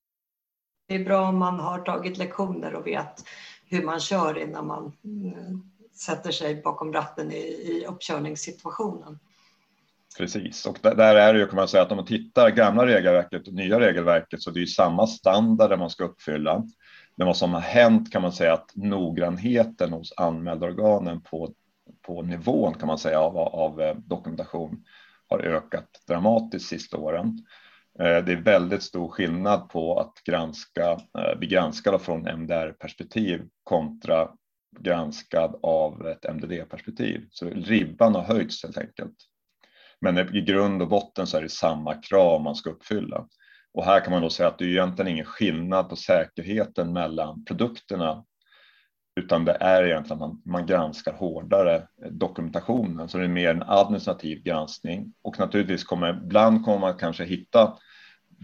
Det 0.88 0.94
är 0.94 1.04
bra 1.04 1.28
om 1.28 1.38
man 1.38 1.60
har 1.60 1.78
tagit 1.78 2.18
lektioner 2.18 2.74
och 2.74 2.86
vet 2.86 3.24
hur 3.66 3.82
man 3.82 4.00
kör 4.00 4.38
innan 4.38 4.66
man 4.66 4.92
mm, 5.04 5.62
sätter 5.94 6.30
sig 6.30 6.62
bakom 6.62 6.92
ratten 6.92 7.32
i, 7.32 7.36
i 7.36 7.86
uppkörningssituationen. 7.88 9.18
Precis, 10.18 10.66
och 10.66 10.78
där 10.82 11.16
är 11.16 11.34
det 11.34 11.40
ju 11.40 11.46
kan 11.46 11.56
man 11.56 11.68
säga 11.68 11.82
att 11.82 11.90
om 11.90 11.96
man 11.96 12.06
tittar 12.06 12.50
gamla 12.50 12.86
regelverket 12.86 13.48
och 13.48 13.54
nya 13.54 13.80
regelverket 13.80 14.42
så 14.42 14.50
det 14.50 14.62
är 14.62 14.66
samma 14.66 15.06
standarder 15.06 15.76
man 15.76 15.90
ska 15.90 16.04
uppfylla. 16.04 16.64
Men 17.16 17.26
vad 17.26 17.36
som 17.36 17.54
har 17.54 17.60
hänt 17.60 18.12
kan 18.12 18.22
man 18.22 18.32
säga 18.32 18.52
att 18.52 18.70
noggrannheten 18.74 19.92
hos 19.92 20.12
anmälda 20.16 20.66
organen 20.66 21.20
på, 21.20 21.54
på 22.06 22.22
nivån 22.22 22.74
kan 22.74 22.86
man 22.86 22.98
säga 22.98 23.20
av, 23.20 23.38
av 23.38 23.80
eh, 23.80 23.96
dokumentation 23.96 24.84
har 25.28 25.38
ökat 25.38 25.88
dramatiskt 26.08 26.68
sista 26.68 26.96
åren. 26.96 27.46
Eh, 27.98 28.24
det 28.24 28.32
är 28.32 28.42
väldigt 28.42 28.82
stor 28.82 29.08
skillnad 29.08 29.68
på 29.68 30.00
att 30.00 30.24
granska, 30.24 30.90
eh, 30.90 31.38
bli 31.38 31.48
granskad 31.48 32.02
från 32.02 32.26
MDR-perspektiv 32.26 33.48
kontra 33.64 34.28
granskad 34.80 35.58
av 35.62 36.06
ett 36.06 36.24
MDD-perspektiv. 36.24 37.26
Så 37.30 37.48
ribban 37.48 38.14
har 38.14 38.22
höjts 38.22 38.64
helt 38.64 38.78
enkelt. 38.78 39.16
Men 40.00 40.36
i 40.36 40.40
grund 40.40 40.82
och 40.82 40.88
botten 40.88 41.26
så 41.26 41.36
är 41.36 41.42
det 41.42 41.48
samma 41.48 41.94
krav 41.94 42.42
man 42.42 42.54
ska 42.54 42.70
uppfylla. 42.70 43.26
Och 43.74 43.84
här 43.84 44.00
kan 44.00 44.12
man 44.12 44.22
då 44.22 44.30
säga 44.30 44.48
att 44.48 44.58
det 44.58 44.64
är 44.64 44.68
egentligen 44.68 45.12
ingen 45.12 45.24
skillnad 45.24 45.88
på 45.88 45.96
säkerheten 45.96 46.92
mellan 46.92 47.44
produkterna, 47.44 48.24
utan 49.20 49.44
det 49.44 49.56
är 49.60 49.84
egentligen 49.84 50.22
att 50.22 50.28
man, 50.28 50.42
man 50.44 50.66
granskar 50.66 51.12
hårdare 51.12 51.76
eh, 51.76 52.10
dokumentationen, 52.10 53.08
så 53.08 53.18
det 53.18 53.24
är 53.24 53.28
mer 53.28 53.50
en 53.50 53.62
administrativ 53.62 54.42
granskning. 54.42 55.14
Och 55.22 55.38
naturligtvis 55.38 55.84
kommer 55.84 56.10
ibland 56.10 56.64
kommer 56.64 56.78
man 56.78 56.98
kanske 56.98 57.24
hitta 57.24 57.78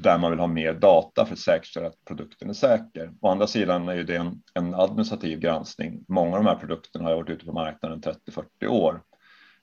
där 0.03 0.19
man 0.19 0.31
vill 0.31 0.41
ha 0.41 0.47
mer 0.47 0.75
data 0.75 1.27
för 1.27 1.33
att 1.33 1.39
säkerställa 1.39 1.87
att 1.87 2.05
produkten 2.05 2.51
är 2.51 2.55
säker. 2.55 3.13
Å 3.21 3.29
andra 3.29 3.47
sidan 3.47 3.89
är 3.89 3.95
ju 3.95 4.05
det 4.05 4.17
en, 4.17 4.43
en 4.55 4.75
administrativ 4.75 5.39
granskning. 5.39 6.05
Många 6.09 6.37
av 6.37 6.45
de 6.45 6.49
här 6.49 6.57
produkterna 6.57 7.05
har 7.05 7.17
varit 7.17 7.31
ute 7.31 7.45
på 7.45 7.53
marknaden 7.53 8.01
30-40 8.01 8.67
år 8.67 9.03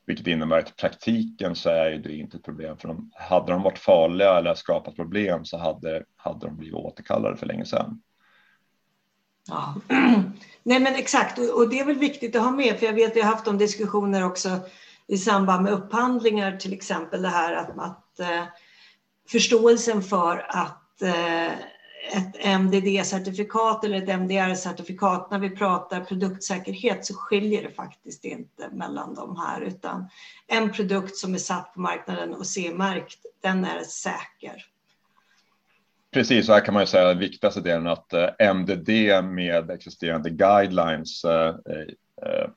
vilket 0.06 0.28
innebär 0.28 0.60
att 0.60 0.70
i 0.70 0.74
praktiken 0.74 1.56
så 1.56 1.70
är 1.70 1.98
det 1.98 2.16
inte 2.16 2.38
ett 2.38 2.44
problem 2.44 2.78
för 2.78 2.88
de, 2.88 3.12
Hade 3.16 3.52
de 3.52 3.62
varit 3.62 3.80
farliga 3.80 4.38
eller 4.38 4.54
skapat 4.54 4.96
problem 4.96 5.46
så 5.46 5.58
hade, 5.58 6.04
hade 6.16 6.46
de 6.46 6.58
blivit 6.58 6.76
återkallade 6.76 7.38
för 7.38 7.46
länge 7.46 7.66
sedan. 7.66 8.02
Ja, 9.48 9.76
nej 10.64 10.80
men 10.80 10.96
exakt 10.96 11.40
och 11.40 11.70
det 11.70 11.80
är 11.80 11.86
väl 11.86 11.96
viktigt 11.96 12.36
att 12.36 12.44
ha 12.44 12.52
med 12.52 12.80
för 12.80 12.86
jag 12.86 12.94
vet 12.94 13.12
att 13.12 13.16
jag 13.16 13.24
har 13.24 13.32
haft 13.32 13.46
de 13.46 13.58
diskussioner 13.58 14.26
också 14.26 14.60
i 15.08 15.18
samband 15.18 15.64
med 15.64 15.74
upphandlingar 15.74 16.58
till 16.58 16.74
exempel 16.74 17.22
det 17.22 17.30
här 17.30 17.54
att, 17.54 17.70
att 17.80 18.20
eh, 18.20 18.44
förståelsen 19.30 20.02
för 20.02 20.46
att 20.50 21.02
eh, 21.02 21.52
ett 22.14 22.46
MDD-certifikat 22.46 23.86
eller 23.86 23.98
ett 23.98 24.10
MDR-certifikat, 24.10 25.28
när 25.32 25.40
vi 25.40 25.50
pratar 25.50 26.02
produktsäkerhet 26.02 27.06
så 27.06 27.14
skiljer 27.14 27.64
det 27.64 27.72
faktiskt 27.72 28.26
inte 28.26 28.70
mellan 28.72 29.14
de 29.14 29.38
här, 29.38 29.62
utan 29.62 30.10
en 30.48 30.72
produkt 30.72 31.16
som 31.16 31.34
är 31.34 31.38
satt 31.38 31.74
på 31.74 31.80
marknaden 31.80 32.34
och 32.34 32.48
C-märkt, 32.48 33.20
den 33.42 33.66
är 33.66 33.82
säker. 33.82 34.66
Precis, 36.12 36.46
så 36.46 36.54
här 36.54 36.66
kan 36.66 36.74
man 36.74 36.84
ju 36.84 36.88
säga 36.88 37.08
den 37.08 37.20
viktigaste 37.20 37.62
delen 37.62 37.88
att 37.88 38.14
eh, 38.14 38.30
MDD 38.40 38.90
med 39.24 39.72
existerande 39.72 40.30
guidelines 40.30 41.26
eh, 41.26 41.56
eh, 42.22 42.50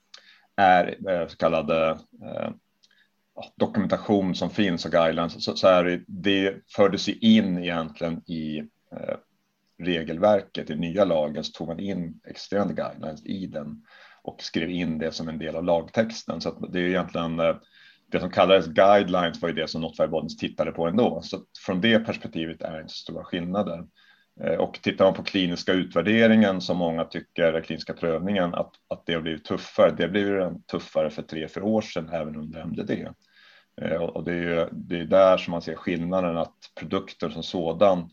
är 0.57 1.29
så 1.29 1.37
kallade 1.37 1.99
dokumentation 3.57 4.35
som 4.35 4.51
finns 4.51 4.85
och 4.85 4.91
guidelines 4.91 5.45
så, 5.45 5.57
så 5.57 5.69
är 5.69 5.85
det, 5.85 6.01
det 6.07 6.55
fördes 6.69 7.09
ju 7.09 7.13
in 7.13 7.59
egentligen 7.59 8.23
i 8.27 8.63
regelverket 9.79 10.71
i 10.71 10.77
nya 10.77 11.05
lagen 11.05 11.45
så 11.45 11.53
tog 11.53 11.69
man 11.69 11.81
in 11.81 12.21
existerande 12.27 12.75
guidelines 12.75 13.27
i 13.27 13.47
den 13.47 13.83
och 14.23 14.43
skrev 14.43 14.71
in 14.71 14.99
det 14.99 15.13
som 15.13 15.29
en 15.29 15.39
del 15.39 15.57
av 15.57 15.65
lagtexten. 15.65 16.41
Så 16.41 16.67
det 16.67 16.81
är 16.81 16.89
egentligen 16.89 17.41
eh, 17.41 17.57
det 18.11 18.21
som 18.21 18.31
kallades 18.31 18.67
guidelines 18.67 19.43
var 19.43 19.49
ju 19.49 19.55
det 19.55 19.69
som 19.69 19.81
Notified 19.81 20.39
tittade 20.39 20.73
på 20.73 20.87
ändå. 20.87 21.21
Så 21.23 21.41
från 21.67 21.81
det 21.81 21.99
perspektivet 21.99 22.63
är 22.63 22.73
det 22.73 22.81
inte 22.81 22.93
så 22.93 23.03
stora 23.03 23.25
skillnader. 23.25 23.85
Eh, 24.41 24.55
och 24.55 24.79
tittar 24.83 25.05
man 25.05 25.15
på 25.15 25.23
kliniska 25.23 25.73
utvärderingen 25.73 26.61
som 26.61 26.77
många 26.77 27.05
tycker, 27.05 27.61
kliniska 27.61 27.93
prövningen, 27.93 28.55
att, 28.55 28.73
att 28.89 29.07
det 29.07 29.15
har 29.15 29.21
blivit 29.21 29.45
tuffare. 29.45 29.95
Det 29.97 30.09
blev 30.09 30.61
tuffare 30.63 31.11
för 31.11 31.23
tre, 31.23 31.49
fyra 31.49 31.65
år 31.65 31.83
sedan 31.83 32.09
även 32.13 32.37
under 32.37 32.61
MDD. 32.61 32.91
Eh, 33.81 34.03
och 34.03 34.25
det 34.25 34.33
är 34.33 34.37
ju 34.37 34.69
det 34.73 35.01
är 35.01 35.05
där 35.05 35.37
som 35.37 35.51
man 35.51 35.63
ser 35.63 35.75
skillnaden 35.75 36.37
att 36.37 36.57
produkter 36.81 37.29
som 37.31 37.43
sådan 37.43 38.11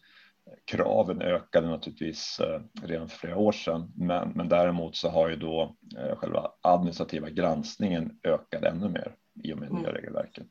kraven 0.65 1.21
ökade 1.21 1.67
naturligtvis 1.67 2.39
eh, 2.39 2.61
redan 2.83 3.09
för 3.09 3.17
flera 3.17 3.37
år 3.37 3.51
sedan, 3.51 3.91
men, 3.95 4.29
men 4.29 4.49
däremot 4.49 4.95
så 4.95 5.09
har 5.09 5.29
ju 5.29 5.35
då 5.35 5.75
själva 6.17 6.51
administrativa 6.61 7.29
granskningen 7.29 8.19
ökat 8.23 8.63
ännu 8.63 8.89
mer 8.89 9.15
i 9.43 9.53
och 9.53 9.57
med 9.57 9.69
mm. 9.69 9.81
nya 9.81 9.93
regelverket. 9.93 10.47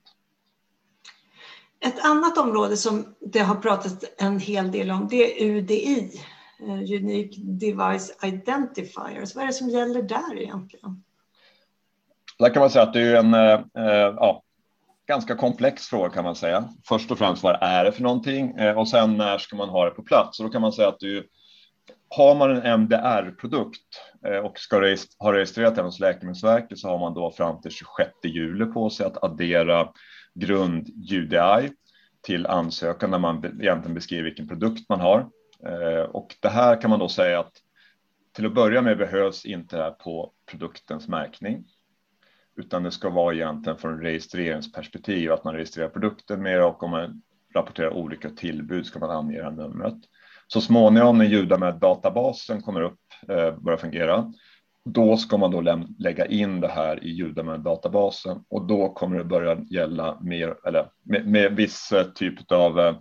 Ett 1.80 2.04
annat 2.04 2.38
område 2.38 2.76
som 2.76 3.14
det 3.20 3.40
har 3.40 3.54
pratats 3.54 4.04
en 4.18 4.38
hel 4.38 4.72
del 4.72 4.90
om 4.90 5.08
det 5.08 5.42
är 5.42 5.46
UDI, 5.46 6.10
eh, 6.60 6.74
Unique 6.74 7.40
Device 7.42 8.24
Identifiers. 8.24 9.34
Vad 9.34 9.42
är 9.42 9.46
det 9.46 9.52
som 9.52 9.68
gäller 9.68 10.02
där 10.02 10.38
egentligen? 10.38 11.04
Där 12.38 12.54
kan 12.54 12.60
man 12.60 12.70
säga 12.70 12.82
att 12.82 12.92
det 12.92 13.00
är 13.00 13.16
en 13.16 13.34
eh, 13.34 13.84
eh, 13.84 14.14
ja, 14.16 14.42
ganska 15.06 15.34
komplex 15.34 15.86
fråga 15.86 16.10
kan 16.10 16.24
man 16.24 16.36
säga. 16.36 16.68
Först 16.88 17.10
och 17.10 17.18
främst 17.18 17.42
vad 17.42 17.58
är 17.60 17.84
det 17.84 17.92
för 17.92 18.02
någonting 18.02 18.50
eh, 18.58 18.78
och 18.78 18.88
sen 18.88 19.16
när 19.16 19.38
ska 19.38 19.56
man 19.56 19.68
ha 19.68 19.84
det 19.84 19.90
på 19.90 20.02
plats? 20.02 20.40
Och 20.40 20.46
då 20.46 20.52
kan 20.52 20.62
man 20.62 20.72
säga 20.72 20.88
att 20.88 21.00
du, 21.00 21.28
har 22.08 22.34
man 22.34 22.50
en 22.50 22.80
MDR-produkt 22.80 23.80
eh, 24.26 24.36
och 24.36 24.58
ska 24.58 24.76
ha 25.18 25.32
registrerat 25.32 25.74
den 25.74 25.84
hos 25.84 26.00
Läkemedelsverket 26.00 26.78
så 26.78 26.88
har 26.88 26.98
man 26.98 27.14
då 27.14 27.30
fram 27.30 27.60
till 27.60 27.70
26 27.70 28.10
juli 28.24 28.64
på 28.64 28.90
sig 28.90 29.06
att 29.06 29.24
addera 29.24 29.88
grund 30.34 30.88
UDI 31.12 31.70
till 32.22 32.46
ansökan 32.46 33.10
där 33.10 33.18
man 33.18 33.44
egentligen 33.44 33.94
beskriver 33.94 34.24
vilken 34.24 34.48
produkt 34.48 34.88
man 34.88 35.00
har. 35.00 35.18
Eh, 35.66 36.02
och 36.02 36.36
det 36.40 36.48
här 36.48 36.80
kan 36.80 36.90
man 36.90 36.98
då 36.98 37.08
säga 37.08 37.40
att 37.40 37.52
till 38.36 38.46
att 38.46 38.54
börja 38.54 38.82
med 38.82 38.98
behövs 38.98 39.44
inte 39.44 39.76
det 39.76 39.82
här 39.82 39.90
på 39.90 40.32
produktens 40.46 41.08
märkning, 41.08 41.64
utan 42.56 42.82
det 42.82 42.90
ska 42.90 43.10
vara 43.10 43.34
egentligen 43.34 43.78
från 43.78 44.00
registreringsperspektiv 44.00 45.32
att 45.32 45.44
man 45.44 45.54
registrerar 45.54 45.88
produkten 45.88 46.42
mer 46.42 46.62
och 46.62 46.82
om 46.82 46.90
man 46.90 47.22
rapporterar 47.54 47.90
olika 47.90 48.30
tillbud 48.30 48.86
ska 48.86 48.98
man 48.98 49.10
ange 49.10 49.50
numret. 49.50 49.94
Så 50.46 50.60
småningom 50.60 51.18
när 51.18 51.24
Judamed 51.24 51.74
databasen 51.74 52.62
kommer 52.62 52.80
upp, 52.80 53.00
eh, 53.28 53.58
börjar 53.58 53.78
fungera, 53.78 54.32
då 54.84 55.16
ska 55.16 55.36
man 55.36 55.50
då 55.50 55.84
lägga 55.98 56.26
in 56.26 56.60
det 56.60 56.68
här 56.68 57.04
i 57.04 57.10
Judamed-databasen 57.10 58.44
och 58.48 58.66
då 58.66 58.88
kommer 58.88 59.18
det 59.18 59.24
börja 59.24 59.58
gälla 59.70 60.18
mer 60.20 60.56
eller 60.66 60.90
med, 61.02 61.26
med 61.26 61.56
viss 61.56 61.92
eh, 61.92 62.04
typ 62.04 62.52
av 62.52 62.80
eh, 62.80 62.96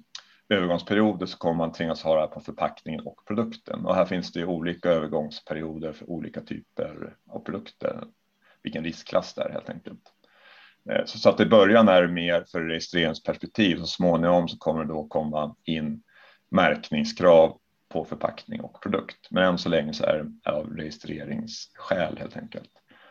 övergångsperioder 0.49 1.25
så 1.25 1.37
kommer 1.37 1.55
man 1.55 1.71
tvingas 1.71 2.03
ha 2.03 2.15
det 2.15 2.21
här 2.21 2.27
på 2.27 2.39
förpackningen 2.39 3.01
och 3.01 3.25
produkten 3.27 3.85
och 3.85 3.95
här 3.95 4.05
finns 4.05 4.31
det 4.31 4.45
olika 4.45 4.89
övergångsperioder 4.89 5.93
för 5.93 6.09
olika 6.09 6.41
typer 6.41 7.15
av 7.29 7.39
produkter. 7.39 8.03
Vilken 8.63 8.83
riskklass 8.83 9.33
det 9.33 9.41
är 9.43 9.49
helt 9.49 9.69
enkelt. 9.69 10.01
Eh, 10.89 11.05
så, 11.05 11.17
så 11.17 11.29
att 11.29 11.39
i 11.39 11.45
början 11.45 11.87
är 11.87 12.01
det 12.01 12.07
mer 12.07 12.45
för 12.51 12.61
registreringsperspektiv 12.61 13.75
så 13.77 13.85
småningom 13.85 14.47
så 14.47 14.57
kommer 14.57 14.83
det 14.83 14.93
då 14.93 15.07
komma 15.07 15.55
in 15.63 16.03
märkningskrav 16.51 17.57
på 17.89 18.05
förpackning 18.05 18.61
och 18.61 18.81
produkt. 18.81 19.27
Men 19.31 19.43
än 19.43 19.57
så 19.57 19.69
länge 19.69 19.93
så 19.93 20.03
är 20.05 20.23
det 20.23 20.51
av 20.51 20.69
registreringsskäl 20.69 22.17
helt 22.17 22.37
enkelt. 22.37 22.69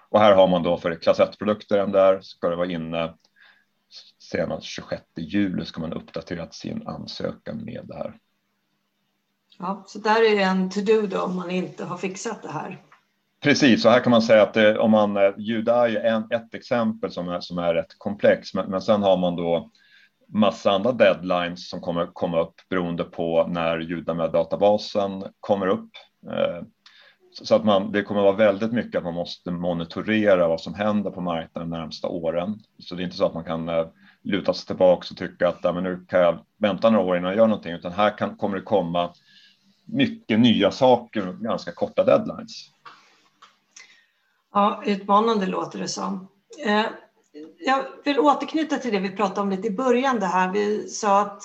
Och 0.08 0.20
här 0.20 0.34
har 0.34 0.48
man 0.48 0.62
då 0.62 0.78
för 0.78 0.94
klass 0.94 1.20
1-produkter 1.20 1.78
den 1.78 1.92
där 1.92 2.20
ska 2.20 2.48
det 2.48 2.56
vara 2.56 2.70
inne 2.70 3.14
senast 4.18 4.66
26 4.66 5.02
juli 5.16 5.64
ska 5.64 5.80
man 5.80 5.92
uppdaterat 5.92 6.54
sin 6.54 6.86
ansökan 6.86 7.64
med 7.64 7.84
det 7.84 7.94
här. 7.94 8.18
Ja, 9.58 9.84
så 9.86 9.98
där 9.98 10.22
är 10.22 10.40
en 10.40 10.70
to-do 10.70 11.06
då 11.06 11.22
om 11.22 11.36
man 11.36 11.50
inte 11.50 11.84
har 11.84 11.96
fixat 11.96 12.42
det 12.42 12.52
här. 12.52 12.82
Precis, 13.42 13.82
så 13.82 13.88
här 13.88 14.00
kan 14.00 14.10
man 14.10 14.22
säga 14.22 14.42
att 14.42 14.54
det, 14.54 14.78
om 14.78 14.90
man 14.90 15.16
eh, 15.16 15.32
Juda 15.38 15.88
är 15.88 16.04
en, 16.04 16.26
ett 16.30 16.54
exempel 16.54 17.10
som 17.10 17.28
är, 17.28 17.40
som 17.40 17.58
är 17.58 17.74
rätt 17.74 17.98
komplex, 17.98 18.54
men, 18.54 18.70
men 18.70 18.82
sen 18.82 19.02
har 19.02 19.16
man 19.16 19.36
då 19.36 19.70
massa 20.28 20.70
andra 20.70 20.92
deadlines 20.92 21.68
som 21.68 21.80
kommer 21.80 22.06
komma 22.06 22.40
upp 22.40 22.54
beroende 22.70 23.04
på 23.04 23.46
när 23.46 23.78
ljuden 23.78 24.16
med 24.16 24.32
databasen 24.32 25.24
kommer 25.40 25.66
upp. 25.66 25.90
Eh, 26.30 26.62
så 27.42 27.54
att 27.54 27.64
man, 27.64 27.92
det 27.92 28.02
kommer 28.02 28.22
vara 28.22 28.36
väldigt 28.36 28.72
mycket 28.72 28.98
att 28.98 29.04
man 29.04 29.14
måste 29.14 29.50
monitorera 29.50 30.48
vad 30.48 30.60
som 30.60 30.74
händer 30.74 31.10
på 31.10 31.20
marknaden 31.20 31.70
de 31.70 31.78
närmsta 31.78 32.08
åren. 32.08 32.58
Så 32.78 32.94
det 32.94 33.02
är 33.02 33.04
inte 33.04 33.16
så 33.16 33.26
att 33.26 33.34
man 33.34 33.44
kan 33.44 33.70
luta 34.22 34.54
sig 34.54 34.66
tillbaka 34.66 35.06
och 35.10 35.16
tycka 35.16 35.48
att 35.48 35.58
ja, 35.62 35.72
men 35.72 35.84
nu 35.84 36.04
kan 36.08 36.20
jag 36.20 36.38
vänta 36.58 36.90
några 36.90 37.04
år 37.04 37.16
innan 37.16 37.30
jag 37.30 37.38
gör 37.38 37.46
någonting, 37.46 37.72
utan 37.72 37.92
här 37.92 38.18
kan, 38.18 38.36
kommer 38.36 38.56
det 38.56 38.62
komma 38.62 39.12
mycket 39.84 40.40
nya 40.40 40.70
saker 40.70 41.28
och 41.28 41.34
ganska 41.34 41.72
korta 41.72 42.04
deadlines. 42.04 42.72
Ja, 44.52 44.82
utmanande 44.86 45.46
låter 45.46 45.78
det 45.78 45.88
som. 45.88 46.28
Eh, 46.64 46.84
jag 47.58 47.84
vill 48.04 48.18
återknyta 48.18 48.78
till 48.78 48.92
det 48.92 48.98
vi 48.98 49.10
pratade 49.10 49.40
om 49.40 49.50
lite 49.50 49.68
i 49.68 49.70
början. 49.70 50.20
Det 50.20 50.26
här. 50.26 50.52
Vi 50.52 50.88
sa 50.88 51.20
att 51.20 51.42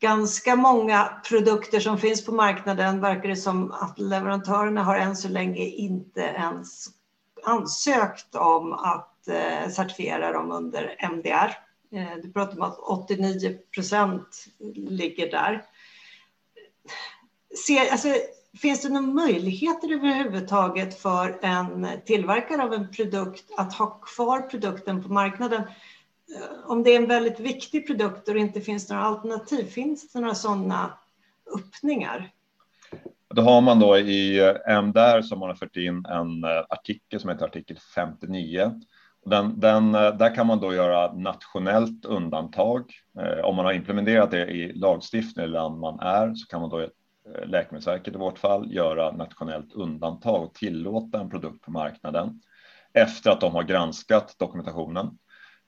ganska 0.00 0.56
många 0.56 1.20
produkter 1.28 1.80
som 1.80 1.98
finns 1.98 2.24
på 2.26 2.32
marknaden 2.32 3.00
verkar 3.00 3.28
det 3.28 3.36
som 3.36 3.72
att 3.72 3.98
leverantörerna 3.98 4.82
har 4.82 4.96
än 4.96 5.16
så 5.16 5.28
länge 5.28 5.64
inte 5.64 6.20
ens 6.20 6.86
ansökt 7.44 8.34
om 8.34 8.72
att 8.72 9.28
eh, 9.28 9.70
certifiera 9.70 10.32
dem 10.32 10.52
under 10.52 10.96
MDR. 10.98 11.54
Eh, 11.92 12.16
du 12.22 12.32
pratar 12.32 12.56
om 12.56 12.62
att 12.62 12.78
89 12.78 13.58
procent 13.74 14.46
ligger 14.74 15.30
där. 15.30 15.62
Se, 17.66 17.88
alltså, 17.90 18.08
Finns 18.58 18.82
det 18.82 18.88
några 18.88 19.06
möjligheter 19.06 19.92
överhuvudtaget 19.92 21.00
för 21.00 21.38
en 21.42 21.88
tillverkare 22.04 22.62
av 22.62 22.74
en 22.74 22.90
produkt 22.90 23.44
att 23.56 23.74
ha 23.74 23.86
kvar 23.86 24.40
produkten 24.40 25.02
på 25.02 25.12
marknaden? 25.12 25.62
Eh, 26.36 26.70
om 26.70 26.82
det 26.82 26.90
är 26.90 26.96
en 26.96 27.08
väldigt 27.08 27.40
viktig 27.40 27.86
produkt 27.86 28.28
och 28.28 28.34
det 28.34 28.40
inte 28.40 28.60
finns 28.60 28.90
några 28.90 29.02
alternativ, 29.02 29.64
finns 29.64 30.12
det 30.12 30.20
några 30.20 30.34
sådana 30.34 30.92
öppningar? 31.56 32.30
Då 33.34 33.42
har 33.42 33.60
man 33.60 33.80
då 33.80 33.98
i 33.98 34.40
eh, 34.40 34.78
MDR 34.78 35.22
som 35.22 35.38
man 35.38 35.48
har 35.48 35.56
fört 35.56 35.76
in 35.76 36.06
en 36.08 36.44
eh, 36.44 36.64
artikel 36.68 37.20
som 37.20 37.30
heter 37.30 37.44
artikel 37.44 37.78
59. 37.94 38.80
Den, 39.26 39.60
den, 39.60 39.92
där 39.92 40.34
kan 40.34 40.46
man 40.46 40.60
då 40.60 40.74
göra 40.74 41.12
nationellt 41.12 42.04
undantag. 42.04 42.92
Om 43.44 43.56
man 43.56 43.64
har 43.64 43.72
implementerat 43.72 44.30
det 44.30 44.46
i 44.46 44.72
lagstiftning 44.72 45.44
eller 45.44 45.54
land 45.54 45.80
man 45.80 46.00
är 46.00 46.34
så 46.34 46.46
kan 46.46 46.60
man 46.60 46.70
då 46.70 46.88
Eh, 47.28 47.48
Läkemedelsverket 47.48 48.14
i 48.14 48.18
vårt 48.18 48.38
fall 48.38 48.72
göra 48.72 49.12
nationellt 49.12 49.72
undantag 49.72 50.44
och 50.44 50.54
tillåta 50.54 51.20
en 51.20 51.30
produkt 51.30 51.64
på 51.64 51.70
marknaden 51.70 52.40
efter 52.92 53.30
att 53.30 53.40
de 53.40 53.54
har 53.54 53.62
granskat 53.62 54.36
dokumentationen. 54.38 55.18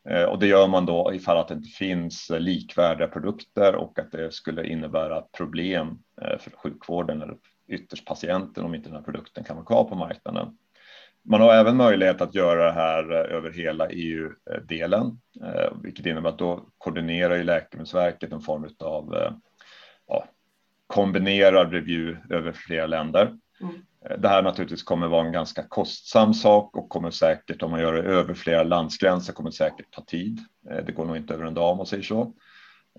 Eh, 0.09 0.23
och 0.25 0.39
det 0.39 0.47
gör 0.47 0.69
man 0.69 0.87
då 0.87 1.15
ifall 1.15 1.37
att 1.37 1.49
det 1.49 1.55
inte 1.55 1.69
finns 1.69 2.31
likvärdiga 2.31 3.09
produkter 3.09 3.75
och 3.75 3.99
att 3.99 4.13
det 4.13 4.33
skulle 4.33 4.67
innebära 4.67 5.23
problem 5.23 5.99
eh, 6.23 6.39
för 6.39 6.51
sjukvården 6.51 7.23
eller 7.23 7.37
ytterst 7.69 8.07
patienten 8.07 8.65
om 8.65 8.75
inte 8.75 8.89
den 8.89 8.97
här 8.97 9.03
produkten 9.03 9.45
kan 9.45 9.57
vara 9.57 9.67
kvar 9.67 9.85
på 9.85 9.95
marknaden. 9.95 10.59
Man 11.29 11.41
har 11.41 11.55
även 11.55 11.77
möjlighet 11.77 12.21
att 12.21 12.35
göra 12.35 12.65
det 12.65 12.73
här 12.73 13.13
över 13.13 13.51
hela 13.51 13.89
EU-delen, 13.89 15.21
vilket 15.83 16.07
innebär 16.07 16.31
att 16.31 16.39
då 16.39 16.67
koordinerar 16.79 17.37
ju 17.37 17.45
Läkemedelsverket 17.45 18.33
en 18.33 18.41
form 18.41 18.69
av 18.81 19.33
ja, 20.07 20.25
kombinerad 20.87 21.73
review 21.73 22.35
över 22.35 22.53
flera 22.53 22.87
länder. 22.87 23.35
Mm. 23.61 23.75
Det 24.19 24.29
här 24.29 24.43
naturligtvis 24.43 24.83
kommer 24.83 25.09
vara 25.09 25.27
en 25.27 25.33
ganska 25.33 25.63
kostsam 25.63 26.35
sak 26.35 26.77
och 26.77 26.89
kommer 26.89 27.11
säkert 27.11 27.63
om 27.63 27.71
man 27.71 27.81
gör 27.81 27.93
det 27.93 28.03
över 28.03 28.35
flera 28.35 28.63
landsgränser 28.63 29.33
kommer 29.33 29.51
det 29.51 29.57
säkert 29.57 29.91
ta 29.91 30.05
tid. 30.05 30.41
Eh, 30.71 30.85
det 30.85 30.93
går 30.93 31.05
nog 31.05 31.17
inte 31.17 31.35
över 31.35 31.45
en 31.45 31.55
dag 31.55 31.71
om 31.71 31.77
man 31.77 31.87
säger 31.87 32.03
så. 32.03 32.33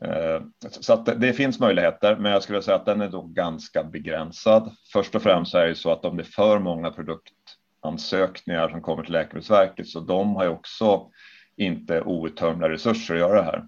Eh, 0.02 0.41
så 0.62 0.93
att 0.93 1.21
det 1.21 1.34
finns 1.34 1.60
möjligheter, 1.60 2.15
men 2.15 2.32
jag 2.32 2.43
skulle 2.43 2.62
säga 2.62 2.76
att 2.76 2.86
den 2.86 3.02
är 3.02 3.10
då 3.10 3.21
ganska 3.21 3.84
begränsad. 3.84 4.76
Först 4.93 5.15
och 5.15 5.21
främst 5.21 5.54
är 5.54 5.67
det 5.67 5.76
så 5.76 5.91
att 5.91 6.06
om 6.06 6.17
det 6.17 6.23
är 6.23 6.26
för 6.26 6.60
många 6.60 6.91
produktansökningar 6.91 8.69
som 8.69 8.82
kommer 8.82 9.04
till 9.04 9.13
Läkemedelsverket 9.13 9.88
så 9.88 10.00
de 10.00 10.36
har 10.36 10.43
ju 10.43 10.50
också 10.50 11.12
inte 11.56 12.02
outtömliga 12.02 12.69
resurser 12.69 13.13
att 13.13 13.19
göra 13.19 13.36
det 13.36 13.43
här. 13.43 13.65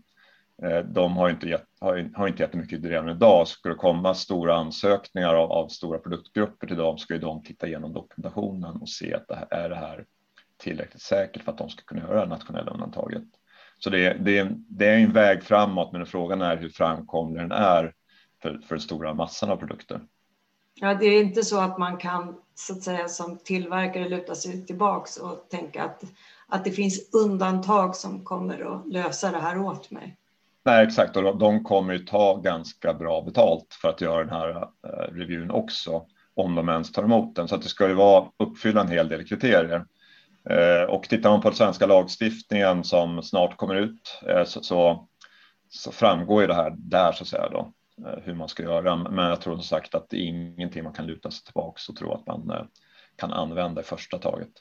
Eh, 0.63 0.85
de 0.85 1.17
har 1.17 1.29
inte, 1.29 1.49
gett, 1.49 1.65
har, 1.81 2.11
har 2.15 2.27
inte 2.27 2.43
jättemycket 2.43 2.85
redan 2.85 3.09
idag. 3.09 3.47
Skulle 3.47 3.73
det 3.73 3.79
komma 3.79 4.13
stora 4.13 4.55
ansökningar 4.55 5.35
av, 5.35 5.51
av, 5.51 5.67
stora 5.67 5.99
produktgrupper 5.99 6.67
till 6.67 6.77
dem 6.77 6.97
ska 6.97 7.13
ju 7.13 7.19
de 7.19 7.43
titta 7.43 7.67
igenom 7.67 7.93
dokumentationen 7.93 8.77
och 8.77 8.89
se 8.89 9.13
att 9.13 9.27
det 9.27 9.35
här, 9.35 9.47
är 9.51 9.69
det 9.69 9.75
här 9.75 10.05
tillräckligt 10.57 11.01
säkert 11.01 11.43
för 11.43 11.51
att 11.51 11.57
de 11.57 11.69
ska 11.69 11.83
kunna 11.83 12.01
göra 12.01 12.21
det 12.21 12.29
nationella 12.29 12.71
undantaget. 12.71 13.23
Så 13.79 13.89
det, 13.89 14.13
det, 14.13 14.51
det 14.67 14.85
är 14.85 14.97
en 14.97 15.13
väg 15.13 15.43
framåt, 15.43 15.91
men 15.91 16.05
frågan 16.05 16.41
är 16.41 16.57
hur 16.57 16.69
framkomlig 16.69 17.43
den 17.43 17.51
är 17.51 17.93
för, 18.41 18.59
för 18.67 18.75
den 18.75 18.81
stora 18.81 19.13
massan 19.13 19.49
av 19.49 19.57
produkter. 19.57 20.01
Ja, 20.73 20.93
det 20.93 21.05
är 21.05 21.23
inte 21.23 21.43
så 21.43 21.59
att 21.59 21.77
man 21.77 21.97
kan 21.97 22.35
så 22.55 22.73
att 22.73 22.83
säga 22.83 23.07
som 23.07 23.37
tillverkare 23.37 24.09
luta 24.09 24.35
sig 24.35 24.65
tillbaks 24.65 25.17
och 25.17 25.49
tänka 25.49 25.83
att, 25.83 26.03
att 26.47 26.63
det 26.63 26.71
finns 26.71 27.09
undantag 27.13 27.95
som 27.95 28.25
kommer 28.25 28.59
att 28.75 28.93
lösa 28.93 29.31
det 29.31 29.39
här 29.39 29.57
åt 29.57 29.91
mig. 29.91 30.17
Nej, 30.69 30.83
exakt. 30.83 31.17
Och 31.17 31.37
de 31.37 31.63
kommer 31.63 31.93
ju 31.93 31.99
ta 31.99 32.35
ganska 32.35 32.93
bra 32.93 33.21
betalt 33.21 33.77
för 33.81 33.89
att 33.89 34.01
göra 34.01 34.23
den 34.23 34.29
här 34.29 34.67
eh, 35.41 35.49
också, 35.49 36.05
om 36.33 36.55
de 36.55 36.69
ens 36.69 36.91
tar 36.91 37.03
emot 37.03 37.35
den. 37.35 37.47
Så 37.47 37.55
att 37.55 37.61
det 37.61 37.69
ska 37.69 37.87
ju 37.87 37.93
vara 37.93 38.27
uppfylla 38.37 38.81
en 38.81 38.87
hel 38.87 39.07
del 39.07 39.27
kriterier. 39.27 39.85
Eh, 40.49 40.89
och 40.89 41.03
tittar 41.03 41.29
man 41.29 41.41
på 41.41 41.49
den 41.49 41.57
svenska 41.57 41.85
lagstiftningen 41.85 42.83
som 42.83 43.23
snart 43.23 43.57
kommer 43.57 43.75
ut 43.75 44.21
eh, 44.27 44.43
så, 44.43 44.63
så, 44.63 45.07
så 45.69 45.91
framgår 45.91 46.41
ju 46.41 46.47
det 46.47 46.53
här 46.53 46.73
där 46.77 47.11
så 47.11 47.23
att 47.23 47.27
säga 47.27 47.49
då 47.49 47.73
eh, 48.07 48.19
hur 48.23 48.33
man 48.33 48.49
ska 48.49 48.63
göra. 48.63 48.95
Men 48.95 49.25
jag 49.29 49.41
tror 49.41 49.55
som 49.55 49.63
sagt 49.63 49.95
att 49.95 50.09
det 50.09 50.17
är 50.17 50.27
ingenting 50.27 50.83
man 50.83 50.93
kan 50.93 51.07
luta 51.07 51.31
sig 51.31 51.45
tillbaka 51.45 51.79
och 51.89 51.95
tro 51.95 52.13
att 52.13 52.27
man 52.27 52.49
eh, 52.49 52.65
kan 53.15 53.33
använda 53.33 53.81
i 53.81 53.83
första 53.83 54.17
taget. 54.17 54.51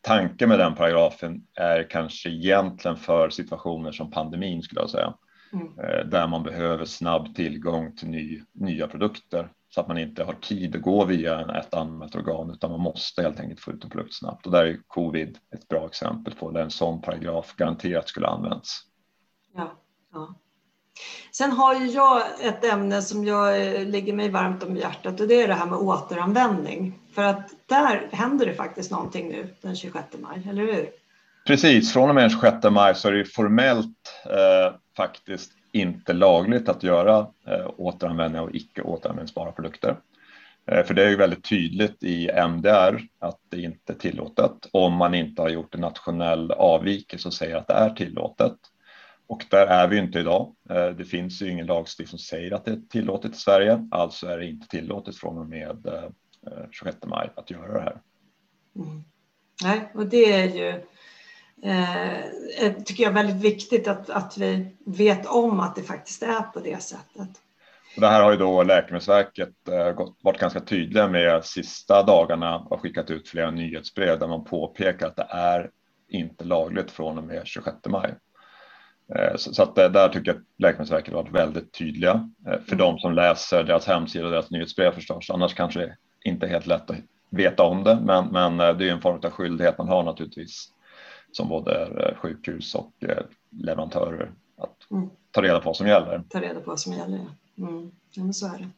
Tanken 0.00 0.48
med 0.48 0.58
den 0.58 0.74
paragrafen 0.74 1.42
är 1.54 1.90
kanske 1.90 2.28
egentligen 2.28 2.96
för 2.96 3.30
situationer 3.30 3.92
som 3.92 4.10
pandemin 4.10 4.62
skulle 4.62 4.80
jag 4.80 4.90
säga 4.90 5.14
Mm. 5.52 5.78
Eh, 5.78 6.06
där 6.06 6.26
man 6.26 6.42
behöver 6.42 6.84
snabb 6.84 7.34
tillgång 7.34 7.96
till 7.96 8.08
ny, 8.08 8.42
nya 8.52 8.88
produkter 8.88 9.52
så 9.68 9.80
att 9.80 9.88
man 9.88 9.98
inte 9.98 10.24
har 10.24 10.32
tid 10.32 10.76
att 10.76 10.82
gå 10.82 11.04
via 11.04 11.58
ett 11.58 11.74
annat 11.74 12.14
organ 12.14 12.50
utan 12.50 12.70
man 12.70 12.80
måste 12.80 13.22
helt 13.22 13.40
enkelt 13.40 13.60
få 13.60 13.70
ut 13.72 13.84
en 13.84 13.90
produkt 13.90 14.14
snabbt. 14.14 14.46
Och 14.46 14.52
där 14.52 14.64
är 14.64 14.80
covid 14.86 15.38
ett 15.54 15.68
bra 15.68 15.86
exempel 15.86 16.34
på 16.34 16.50
där 16.50 16.62
en 16.62 16.70
sån 16.70 17.02
paragraf 17.02 17.54
garanterat 17.56 18.08
skulle 18.08 18.26
använts. 18.26 18.80
Ja, 19.54 19.72
ja. 20.12 20.34
Sen 21.32 21.52
har 21.52 21.74
ju 21.74 21.86
jag 21.86 22.22
ett 22.40 22.64
ämne 22.64 23.02
som 23.02 23.24
jag 23.24 23.66
eh, 23.66 23.84
ligger 23.86 24.12
mig 24.12 24.30
varmt 24.30 24.62
om 24.62 24.76
hjärtat 24.76 25.20
och 25.20 25.28
det 25.28 25.42
är 25.42 25.48
det 25.48 25.54
här 25.54 25.66
med 25.66 25.78
återanvändning. 25.78 26.98
För 27.14 27.22
att 27.22 27.50
där 27.66 28.08
händer 28.12 28.46
det 28.46 28.54
faktiskt 28.54 28.90
någonting 28.90 29.28
nu 29.28 29.54
den 29.60 29.76
26 29.76 30.06
maj, 30.18 30.46
eller 30.50 30.62
hur? 30.62 30.99
Precis, 31.50 31.92
från 31.92 32.08
och 32.08 32.14
med 32.14 32.24
den 32.24 32.30
26 32.30 32.56
maj 32.70 32.94
så 32.94 33.08
är 33.08 33.12
det 33.12 33.24
formellt 33.24 34.22
eh, 34.24 34.74
faktiskt 34.96 35.52
inte 35.72 36.12
lagligt 36.12 36.68
att 36.68 36.82
göra 36.82 37.18
eh, 37.46 37.70
återanvändning 37.76 38.40
av 38.40 38.56
icke 38.56 38.82
återanvändbara 38.82 39.52
produkter. 39.52 39.96
Eh, 40.66 40.84
för 40.84 40.94
det 40.94 41.04
är 41.04 41.08
ju 41.08 41.16
väldigt 41.16 41.48
tydligt 41.48 42.02
i 42.02 42.28
MDR 42.28 43.00
att 43.18 43.38
det 43.48 43.62
inte 43.62 43.92
är 43.92 43.96
tillåtet 43.96 44.52
om 44.72 44.92
man 44.92 45.14
inte 45.14 45.42
har 45.42 45.48
gjort 45.48 45.74
en 45.74 45.80
nationell 45.80 46.52
avvikelse 46.52 47.28
och 47.28 47.34
säger 47.34 47.56
att 47.56 47.68
det 47.68 47.74
är 47.74 47.90
tillåtet. 47.90 48.56
Och 49.26 49.44
där 49.50 49.66
är 49.66 49.88
vi 49.88 49.98
inte 49.98 50.18
idag. 50.18 50.54
Eh, 50.70 50.88
det 50.88 51.04
finns 51.04 51.42
ju 51.42 51.50
ingen 51.50 51.66
lagstiftning 51.66 52.08
som 52.08 52.18
säger 52.18 52.52
att 52.52 52.64
det 52.64 52.70
är 52.70 52.80
tillåtet 52.90 53.32
i 53.32 53.38
Sverige, 53.38 53.88
alltså 53.90 54.26
är 54.26 54.38
det 54.38 54.46
inte 54.46 54.68
tillåtet 54.68 55.16
från 55.16 55.38
och 55.38 55.46
med 55.46 55.86
eh, 55.86 56.04
eh, 56.46 56.70
26 56.70 56.96
maj 57.06 57.30
att 57.34 57.50
göra 57.50 57.72
det 57.72 57.80
här. 57.80 58.00
Mm. 58.76 59.04
Nej, 59.62 59.90
och 59.94 60.06
det 60.06 60.32
är 60.32 60.48
ju 60.48 60.80
eh, 61.62 62.72
tycker 62.84 63.02
jag 63.02 63.10
är 63.10 63.14
väldigt 63.14 63.44
viktigt 63.44 63.88
att, 63.88 64.10
att 64.10 64.38
vi 64.38 64.76
vet 64.86 65.26
om 65.26 65.60
att 65.60 65.76
det 65.76 65.82
faktiskt 65.82 66.22
är 66.22 66.42
på 66.42 66.60
det 66.60 66.82
sättet. 66.82 67.28
Det 67.96 68.06
här 68.06 68.22
har 68.22 68.30
ju 68.30 68.36
då 68.36 68.62
Läkemedelsverket 68.62 69.68
eh, 69.68 70.06
varit 70.22 70.40
ganska 70.40 70.60
tydliga 70.60 71.08
med 71.08 71.44
sista 71.44 72.02
dagarna 72.02 72.58
och 72.58 72.80
skickat 72.80 73.10
ut 73.10 73.28
flera 73.28 73.50
nyhetsbrev 73.50 74.18
där 74.18 74.28
man 74.28 74.44
påpekar 74.44 75.06
att 75.06 75.16
det 75.16 75.26
är 75.30 75.70
inte 76.08 76.44
lagligt 76.44 76.90
från 76.90 77.18
och 77.18 77.24
med 77.24 77.46
26 77.46 77.76
maj. 77.86 78.14
Eh, 79.14 79.36
så 79.36 79.62
att 79.62 79.74
där 79.74 80.08
tycker 80.08 80.30
jag 80.30 80.36
att 80.36 80.46
Läkemedelsverket 80.58 81.14
varit 81.14 81.32
väldigt 81.32 81.72
tydliga 81.72 82.30
eh, 82.46 82.60
för 82.60 82.72
mm. 82.72 82.78
de 82.78 82.98
som 82.98 83.14
läser 83.14 83.64
deras 83.64 83.86
hemsida 83.86 84.24
och 84.24 84.32
deras 84.32 84.50
nyhetsbrev 84.50 84.92
förstås. 84.92 85.30
Annars 85.30 85.54
kanske 85.54 85.80
det 85.80 85.96
inte 86.24 86.46
är 86.46 86.50
helt 86.50 86.66
lätt 86.66 86.90
att 86.90 86.96
veta 87.30 87.62
om 87.62 87.84
det, 87.84 87.98
men, 88.02 88.26
men 88.26 88.56
det 88.56 88.88
är 88.88 88.92
en 88.92 89.00
form 89.00 89.20
av 89.24 89.30
skyldighet 89.30 89.78
man 89.78 89.88
har 89.88 90.02
naturligtvis 90.02 90.68
som 91.32 91.48
både 91.48 91.86
eh, 91.86 92.16
sjukhus 92.16 92.74
och 92.74 92.92
eh, 93.00 93.24
leverantörer 93.50 94.32
att 94.56 94.90
mm. 94.90 95.10
ta 95.30 95.42
reda 95.42 95.60
på 95.60 95.68
vad 95.68 95.76
som 95.76 95.86
gäller. 95.86 96.22
Ta 96.28 96.40
reda 96.40 96.60
på 96.60 96.70
vad 96.70 96.80
som 96.80 96.92
gäller, 96.92 97.18
ja. 97.18 97.66
Mm. 97.66 97.90
ja 98.10 98.24
men 98.24 98.34
så 98.34 98.46
är 98.46 98.58
det. 98.58 98.70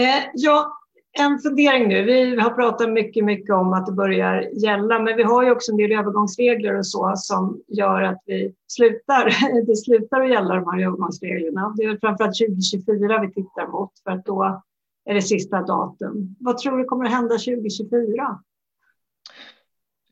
Eh, 0.00 0.24
ja, 0.34 0.72
en 1.18 1.38
fundering 1.38 1.88
nu. 1.88 2.02
Vi 2.02 2.36
har 2.40 2.50
pratat 2.50 2.90
mycket, 2.90 3.24
mycket 3.24 3.54
om 3.54 3.72
att 3.72 3.86
det 3.86 3.92
börjar 3.92 4.40
gälla, 4.52 4.98
men 4.98 5.16
vi 5.16 5.22
har 5.22 5.44
ju 5.44 5.50
också 5.50 5.72
en 5.72 5.76
del 5.76 5.92
övergångsregler 5.92 6.78
och 6.78 6.86
så 6.86 7.12
som 7.16 7.60
gör 7.68 8.02
att 8.02 8.22
vi 8.26 8.54
slutar, 8.66 9.24
det 9.66 9.76
slutar 9.76 10.20
att 10.20 10.30
gälla 10.30 10.54
de 10.54 10.64
här 10.70 10.86
övergångsreglerna. 10.86 11.74
Det 11.76 11.82
är 11.82 11.98
framförallt 12.00 12.38
2024 12.38 13.20
vi 13.20 13.32
tittar 13.32 13.66
mot 13.66 13.90
för 14.04 14.10
att 14.10 14.24
då 14.24 14.62
är 15.04 15.14
det 15.14 15.22
sista 15.22 15.62
datum. 15.62 16.36
Vad 16.40 16.58
tror 16.58 16.78
du 16.78 16.84
kommer 16.84 17.04
att 17.04 17.10
hända 17.10 17.34
2024? 17.34 18.38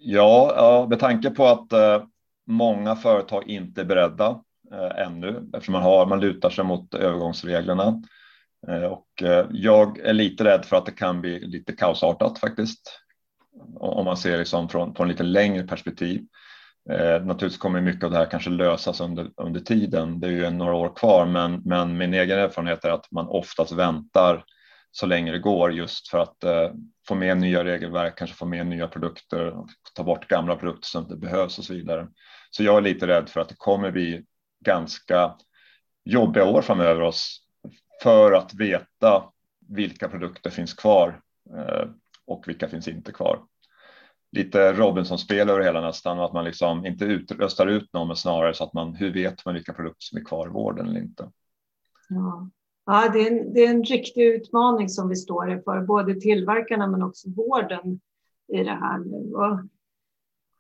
Ja, 0.07 0.87
med 0.91 1.01
tanke 1.01 1.31
på 1.31 1.47
att 1.47 1.73
eh, 1.73 2.03
många 2.47 2.97
företag 2.97 3.49
inte 3.49 3.81
är 3.81 3.85
beredda 3.85 4.41
eh, 4.73 5.07
ännu 5.07 5.51
eftersom 5.55 5.73
man, 5.73 5.83
har, 5.83 6.07
man 6.07 6.21
lutar 6.21 6.51
sig 6.51 6.65
mot 6.65 6.95
övergångsreglerna. 6.95 8.03
Eh, 8.69 8.85
och 8.85 9.09
jag 9.51 9.99
är 9.99 10.13
lite 10.13 10.45
rädd 10.45 10.65
för 10.65 10.77
att 10.77 10.87
det 10.87 10.93
kan 10.93 11.21
bli 11.21 11.41
lite 11.41 11.73
kaosartat 11.73 12.39
faktiskt. 12.39 13.01
Om 13.75 14.05
man 14.05 14.17
ser 14.17 14.39
liksom 14.39 14.69
från, 14.69 14.95
från 14.95 15.09
lite 15.09 15.23
längre 15.23 15.63
perspektiv. 15.63 16.27
Eh, 16.91 17.25
naturligtvis 17.25 17.59
kommer 17.59 17.81
mycket 17.81 18.05
av 18.05 18.11
det 18.11 18.17
här 18.17 18.31
kanske 18.31 18.51
lösas 18.51 19.01
under, 19.01 19.31
under 19.37 19.61
tiden. 19.61 20.21
Det 20.21 20.27
är 20.27 20.31
ju 20.31 20.51
några 20.51 20.75
år 20.75 20.97
kvar, 20.97 21.27
men, 21.27 21.63
men 21.65 21.97
min 21.97 22.15
egen 22.15 22.39
erfarenhet 22.39 22.85
är 22.85 22.91
att 22.91 23.11
man 23.11 23.29
oftast 23.29 23.73
väntar 23.73 24.45
så 24.97 25.07
länge 25.07 25.33
det 25.33 25.39
går 25.39 25.73
just 25.73 26.09
för 26.09 26.19
att 26.19 26.45
eh, 26.45 26.71
få 27.09 27.15
med 27.15 27.39
nya 27.39 27.65
regelverk, 27.65 28.19
kanske 28.19 28.37
få 28.37 28.47
med 28.47 28.67
nya 28.67 28.89
produkter, 28.89 29.55
ta 29.95 30.03
bort 30.03 30.29
gamla 30.29 30.57
produkter 30.57 30.87
som 30.87 31.03
inte 31.03 31.17
behövs 31.17 31.59
och 31.59 31.65
så 31.65 31.75
vidare. 31.75 32.09
Så 32.51 32.63
jag 32.63 32.77
är 32.77 32.81
lite 32.81 33.07
rädd 33.07 33.29
för 33.29 33.41
att 33.41 33.49
det 33.49 33.55
kommer 33.59 33.91
bli 33.91 34.25
ganska 34.65 35.35
jobbiga 36.05 36.45
år 36.45 36.63
framöver 36.63 37.01
oss 37.01 37.41
för 38.03 38.33
att 38.33 38.55
veta 38.55 39.25
vilka 39.69 40.09
produkter 40.09 40.51
finns 40.51 40.75
kvar 40.75 41.21
eh, 41.57 41.89
och 42.27 42.49
vilka 42.49 42.69
finns 42.69 42.89
inte 42.89 43.13
kvar. 43.13 43.43
Lite 44.33 44.73
Robinson-spel 44.73 45.51
över 45.51 45.61
hela 45.61 45.81
nästan, 45.81 46.21
att 46.21 46.33
man 46.33 46.45
liksom 46.45 46.87
inte 46.87 47.05
utröstar 47.05 47.67
ut 47.67 47.93
någon, 47.93 48.07
men 48.07 48.17
snarare 48.17 48.55
så 48.55 48.65
att 48.65 48.73
man, 48.73 48.95
hur 48.95 49.13
vet 49.13 49.45
man 49.45 49.55
vilka 49.55 49.73
produkter 49.73 50.03
som 50.03 50.19
är 50.19 50.25
kvar 50.25 50.47
i 50.47 50.51
vården 50.51 50.89
eller 50.89 51.01
inte? 51.01 51.31
Ja. 52.09 52.51
Ja, 52.87 53.11
det 53.13 53.19
är, 53.19 53.33
en, 53.33 53.53
det 53.53 53.65
är 53.65 53.71
en 53.71 53.85
riktig 53.85 54.27
utmaning 54.27 54.89
som 54.89 55.09
vi 55.09 55.17
står 55.17 55.51
inför, 55.51 55.81
både 55.81 56.15
tillverkarna 56.15 56.87
men 56.87 57.03
också 57.03 57.29
vården 57.31 58.01
i 58.53 58.65
det 58.65 58.71
här 58.71 58.99
nu. 58.99 59.33
Och, 59.35 59.59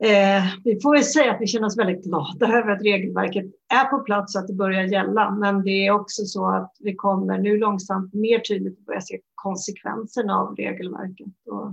eh, 0.06 0.42
vi 0.64 0.80
får 0.80 0.92
väl 0.92 1.04
säga 1.04 1.32
att 1.32 1.40
vi 1.40 1.46
känner 1.46 1.66
oss 1.66 1.78
väldigt 1.78 2.04
glada 2.04 2.58
över 2.58 2.70
att 2.70 2.82
regelverket 2.82 3.44
är 3.68 3.84
på 3.84 3.98
plats 3.98 4.36
och 4.36 4.40
att 4.40 4.48
det 4.48 4.54
börjar 4.54 4.82
gälla. 4.82 5.30
Men 5.30 5.62
det 5.62 5.86
är 5.86 5.90
också 5.90 6.24
så 6.24 6.46
att 6.46 6.76
vi 6.80 6.94
kommer 6.94 7.38
nu 7.38 7.58
långsamt 7.58 8.14
mer 8.14 8.38
tydligt 8.38 8.86
börja 8.86 9.00
se 9.00 9.20
konsekvenserna 9.34 10.38
av 10.38 10.56
regelverket. 10.56 11.34
Och, 11.46 11.68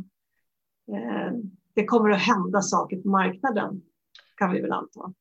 eh, 0.96 1.34
det 1.74 1.86
kommer 1.86 2.10
att 2.10 2.22
hända 2.22 2.62
saker 2.62 2.98
på 2.98 3.08
marknaden, 3.08 3.82
kan 4.38 4.52
vi 4.52 4.62
väl 4.62 4.72
anta. 4.72 5.14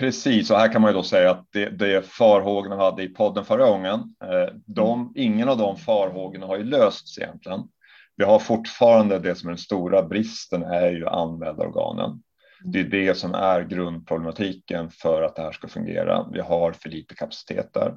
Precis, 0.00 0.50
och 0.50 0.56
här 0.56 0.72
kan 0.72 0.82
man 0.82 0.90
ju 0.90 0.96
då 0.96 1.02
säga 1.02 1.30
att 1.30 1.46
det, 1.52 1.70
det 1.70 2.06
farhågorna 2.06 2.76
hade 2.76 3.02
i 3.02 3.08
podden 3.08 3.44
förra 3.44 3.70
gången, 3.70 4.00
eh, 4.24 4.54
de, 4.66 5.12
ingen 5.16 5.48
av 5.48 5.58
de 5.58 5.76
farhågorna 5.76 6.46
har 6.46 6.56
ju 6.56 6.64
lösts 6.64 7.18
egentligen. 7.18 7.60
Vi 8.16 8.24
har 8.24 8.38
fortfarande 8.38 9.18
det 9.18 9.34
som 9.34 9.48
är 9.48 9.50
den 9.50 9.58
stora 9.58 10.02
bristen 10.02 10.62
är 10.62 10.90
ju 10.90 11.06
användarorganen. 11.06 12.22
Det 12.64 12.80
är 12.80 12.84
det 12.84 13.14
som 13.14 13.34
är 13.34 13.62
grundproblematiken 13.62 14.90
för 14.90 15.22
att 15.22 15.36
det 15.36 15.42
här 15.42 15.52
ska 15.52 15.68
fungera. 15.68 16.26
Vi 16.32 16.40
har 16.40 16.72
för 16.72 16.88
lite 16.88 17.14
kapacitet 17.14 17.74
där 17.74 17.94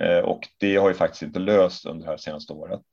eh, 0.00 0.24
och 0.24 0.40
det 0.58 0.76
har 0.76 0.88
ju 0.88 0.94
faktiskt 0.94 1.22
inte 1.22 1.38
löst 1.38 1.86
under 1.86 2.04
det 2.04 2.10
här 2.10 2.18
senaste 2.18 2.52
året. 2.52 2.84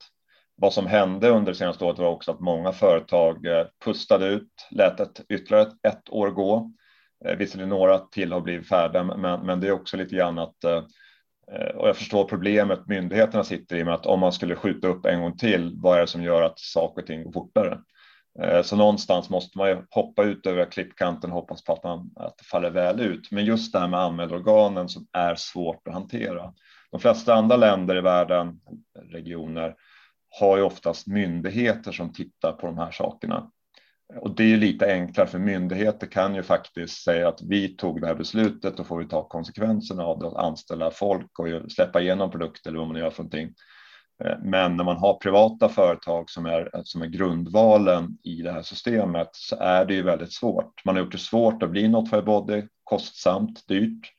Vad 0.56 0.72
som 0.72 0.86
hände 0.86 1.28
under 1.28 1.52
det 1.52 1.58
senaste 1.58 1.84
året 1.84 1.98
var 1.98 2.10
också 2.10 2.30
att 2.30 2.40
många 2.40 2.72
företag 2.72 3.46
eh, 3.46 3.66
pustade 3.84 4.26
ut, 4.26 4.50
lät 4.70 5.00
ett, 5.00 5.20
ytterligare 5.28 5.70
ett 5.82 6.08
år 6.10 6.30
gå 6.30 6.72
Eh, 7.26 7.36
visserligen 7.36 7.68
några 7.68 7.98
till 7.98 8.32
har 8.32 8.40
blivit 8.40 8.68
färdiga, 8.68 9.04
men, 9.04 9.46
men 9.46 9.60
det 9.60 9.66
är 9.66 9.72
också 9.72 9.96
lite 9.96 10.16
grann 10.16 10.38
att 10.38 10.64
eh, 10.64 10.84
eh, 11.52 11.76
och 11.76 11.88
jag 11.88 11.96
förstår 11.96 12.24
problemet 12.24 12.86
myndigheterna 12.86 13.44
sitter 13.44 13.76
i 13.76 13.84
med 13.84 13.94
att 13.94 14.06
om 14.06 14.20
man 14.20 14.32
skulle 14.32 14.56
skjuta 14.56 14.88
upp 14.88 15.06
en 15.06 15.20
gång 15.20 15.36
till, 15.36 15.72
vad 15.76 15.96
är 15.96 16.00
det 16.00 16.06
som 16.06 16.22
gör 16.22 16.42
att 16.42 16.58
saker 16.58 17.02
och 17.02 17.06
ting 17.06 17.24
går 17.24 17.32
fortare? 17.32 17.78
Så 18.64 18.76
någonstans 18.76 19.30
måste 19.30 19.58
man 19.58 19.68
ju 19.68 19.76
hoppa 19.90 20.24
ut 20.24 20.46
över 20.46 20.64
klippkanten 20.64 21.30
och 21.30 21.36
hoppas 21.36 21.64
på 21.64 21.72
att, 21.72 21.84
man, 21.84 22.10
att 22.16 22.38
det 22.38 22.44
faller 22.44 22.70
väl 22.70 23.00
ut. 23.00 23.30
Men 23.30 23.44
just 23.44 23.72
det 23.72 23.78
här 23.78 23.88
med 23.88 24.00
anmälorganen 24.00 24.88
som 24.88 25.06
är 25.12 25.34
svårt 25.34 25.88
att 25.88 25.94
hantera. 25.94 26.54
De 26.90 27.00
flesta 27.00 27.34
andra 27.34 27.56
länder 27.56 27.96
i 27.96 28.00
världen, 28.00 28.60
regioner, 29.10 29.74
har 30.40 30.56
ju 30.56 30.62
oftast 30.62 31.06
myndigheter 31.06 31.92
som 31.92 32.12
tittar 32.12 32.52
på 32.52 32.66
de 32.66 32.78
här 32.78 32.90
sakerna. 32.90 33.50
Och 34.14 34.34
det 34.34 34.52
är 34.52 34.56
lite 34.56 34.92
enklare 34.92 35.26
för 35.26 35.38
myndigheter 35.38 36.06
kan 36.06 36.34
ju 36.34 36.42
faktiskt 36.42 37.02
säga 37.02 37.28
att 37.28 37.42
vi 37.42 37.68
tog 37.68 38.00
det 38.00 38.06
här 38.06 38.14
beslutet 38.14 38.80
och 38.80 38.86
får 38.86 38.98
vi 38.98 39.08
ta 39.08 39.28
konsekvenserna 39.28 40.04
av 40.04 40.18
det, 40.18 40.26
och 40.26 40.44
anställa 40.44 40.90
folk 40.90 41.38
och 41.38 41.72
släppa 41.72 42.00
igenom 42.00 42.30
produkter 42.30 42.70
eller 42.70 42.78
vad 42.78 42.88
man 42.88 42.96
gör 42.96 43.10
för 43.10 43.22
någonting. 43.22 43.54
Eh, 44.24 44.38
men 44.42 44.76
när 44.76 44.84
man 44.84 44.96
har 44.96 45.14
privata 45.14 45.68
företag 45.68 46.30
som 46.30 46.46
är, 46.46 46.70
som 46.84 47.02
är 47.02 47.06
grundvalen 47.06 48.18
i 48.22 48.42
det 48.42 48.52
här 48.52 48.62
systemet 48.62 49.28
så 49.32 49.56
är 49.56 49.84
det 49.84 49.94
ju 49.94 50.02
väldigt 50.02 50.32
svårt. 50.32 50.84
Man 50.84 50.96
har 50.96 51.02
gjort 51.02 51.12
det 51.12 51.18
svårt 51.18 51.62
att 51.62 51.70
bli 51.70 51.88
något 51.88 52.10
för 52.10 52.22
Body, 52.22 52.62
kostsamt, 52.84 53.68
dyrt. 53.68 54.12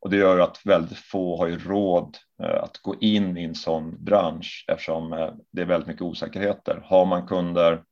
Och 0.00 0.10
det 0.10 0.16
gör 0.16 0.38
att 0.38 0.60
väldigt 0.64 0.98
få 0.98 1.38
har 1.38 1.46
ju 1.46 1.58
råd 1.58 2.16
eh, 2.42 2.62
att 2.62 2.78
gå 2.78 2.96
in 3.00 3.36
i 3.36 3.44
en 3.44 3.54
sån 3.54 4.04
bransch 4.04 4.64
eftersom 4.68 5.12
eh, 5.12 5.30
det 5.52 5.62
är 5.62 5.66
väldigt 5.66 5.88
mycket 5.88 6.02
osäkerheter. 6.02 6.82
Har 6.84 7.06
man 7.06 7.26
kunder 7.26 7.82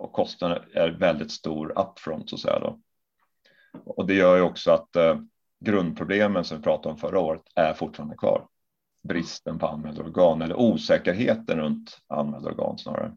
och 0.00 0.12
kostnaden 0.12 0.62
är 0.74 0.90
väldigt 0.90 1.30
stor 1.30 1.78
upfront 1.78 2.30
så 2.30 2.36
att 2.36 2.42
säga. 2.42 2.58
Då. 2.58 2.80
Och 3.84 4.06
det 4.06 4.14
gör 4.14 4.36
ju 4.36 4.42
också 4.42 4.70
att 4.70 4.96
eh, 4.96 5.18
grundproblemen 5.60 6.44
som 6.44 6.56
vi 6.56 6.62
pratade 6.62 6.92
om 6.92 6.98
förra 6.98 7.18
året 7.18 7.42
är 7.54 7.74
fortfarande 7.74 8.16
kvar 8.16 8.46
bristen 9.02 9.58
på 9.58 9.66
anmälda 9.66 10.02
organ 10.02 10.42
eller 10.42 10.60
osäkerheten 10.60 11.60
runt 11.60 11.98
anmälda 12.06 12.48
organ 12.50 12.78
snarare. 12.78 13.12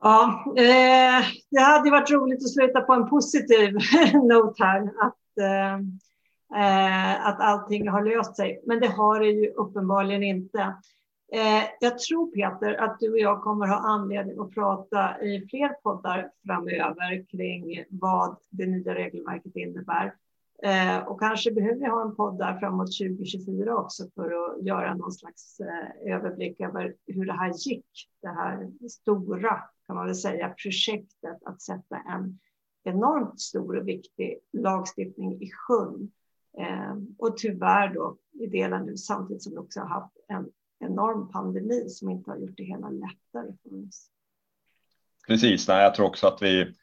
Ja, 0.00 0.44
eh, 0.56 1.24
det 1.50 1.60
hade 1.60 1.90
varit 1.90 2.10
roligt 2.10 2.44
att 2.44 2.52
sluta 2.52 2.80
på 2.80 2.92
en 2.92 3.08
positiv 3.08 3.72
not 4.12 4.58
här, 4.58 4.82
att, 4.82 5.38
eh, 5.40 5.74
eh, 6.62 7.26
att 7.26 7.40
allting 7.40 7.88
har 7.88 8.04
löst 8.04 8.36
sig. 8.36 8.62
Men 8.66 8.80
det 8.80 8.88
har 8.88 9.20
det 9.20 9.26
ju 9.26 9.50
uppenbarligen 9.50 10.22
inte. 10.22 10.74
Eh, 11.32 11.64
jag 11.80 11.98
tror 11.98 12.30
Peter 12.30 12.74
att 12.74 13.00
du 13.00 13.12
och 13.12 13.18
jag 13.18 13.42
kommer 13.42 13.66
ha 13.66 13.76
anledning 13.76 14.38
att 14.40 14.54
prata 14.54 15.22
i 15.22 15.46
fler 15.50 15.68
poddar 15.68 16.30
framöver 16.46 17.26
kring 17.30 17.84
vad 17.88 18.36
det 18.50 18.66
nya 18.66 18.94
regelverket 18.94 19.56
innebär. 19.56 20.14
Eh, 20.62 20.98
och 20.98 21.20
kanske 21.20 21.52
behöver 21.52 21.78
vi 21.78 21.86
ha 21.86 22.02
en 22.02 22.16
podd 22.16 22.38
där 22.38 22.58
framåt 22.58 22.98
2024 22.98 23.76
också 23.76 24.04
för 24.14 24.24
att 24.24 24.66
göra 24.66 24.94
någon 24.94 25.12
slags 25.12 25.60
eh, 25.60 26.14
överblick 26.14 26.60
över 26.60 26.94
hur 27.06 27.26
det 27.26 27.32
här 27.32 27.52
gick. 27.56 28.08
Det 28.22 28.28
här 28.28 28.70
stora, 28.88 29.62
kan 29.86 29.96
man 29.96 30.06
väl 30.06 30.14
säga, 30.14 30.54
projektet 30.62 31.38
att 31.44 31.62
sätta 31.62 31.96
en 31.96 32.38
enormt 32.84 33.40
stor 33.40 33.76
och 33.76 33.88
viktig 33.88 34.38
lagstiftning 34.52 35.42
i 35.42 35.50
sjön. 35.50 36.10
Eh, 36.58 36.94
och 37.18 37.36
tyvärr 37.36 37.94
då 37.94 38.16
i 38.32 38.46
delen 38.46 38.86
nu 38.86 38.96
samtidigt 38.96 39.42
som 39.42 39.52
vi 39.52 39.58
också 39.58 39.80
har 39.80 39.88
haft 39.88 40.16
en 40.28 40.50
enorm 40.80 41.32
pandemi 41.32 41.88
som 41.88 42.10
inte 42.10 42.30
har 42.30 42.38
gjort 42.38 42.56
det 42.56 42.64
hela 42.64 42.88
lättare 42.88 43.52
för 43.62 43.88
oss. 43.88 44.10
Precis, 45.26 45.68
nej, 45.68 45.82
jag 45.82 45.94
tror 45.94 46.06
också 46.06 46.26
att 46.26 46.42
vi 46.42 46.74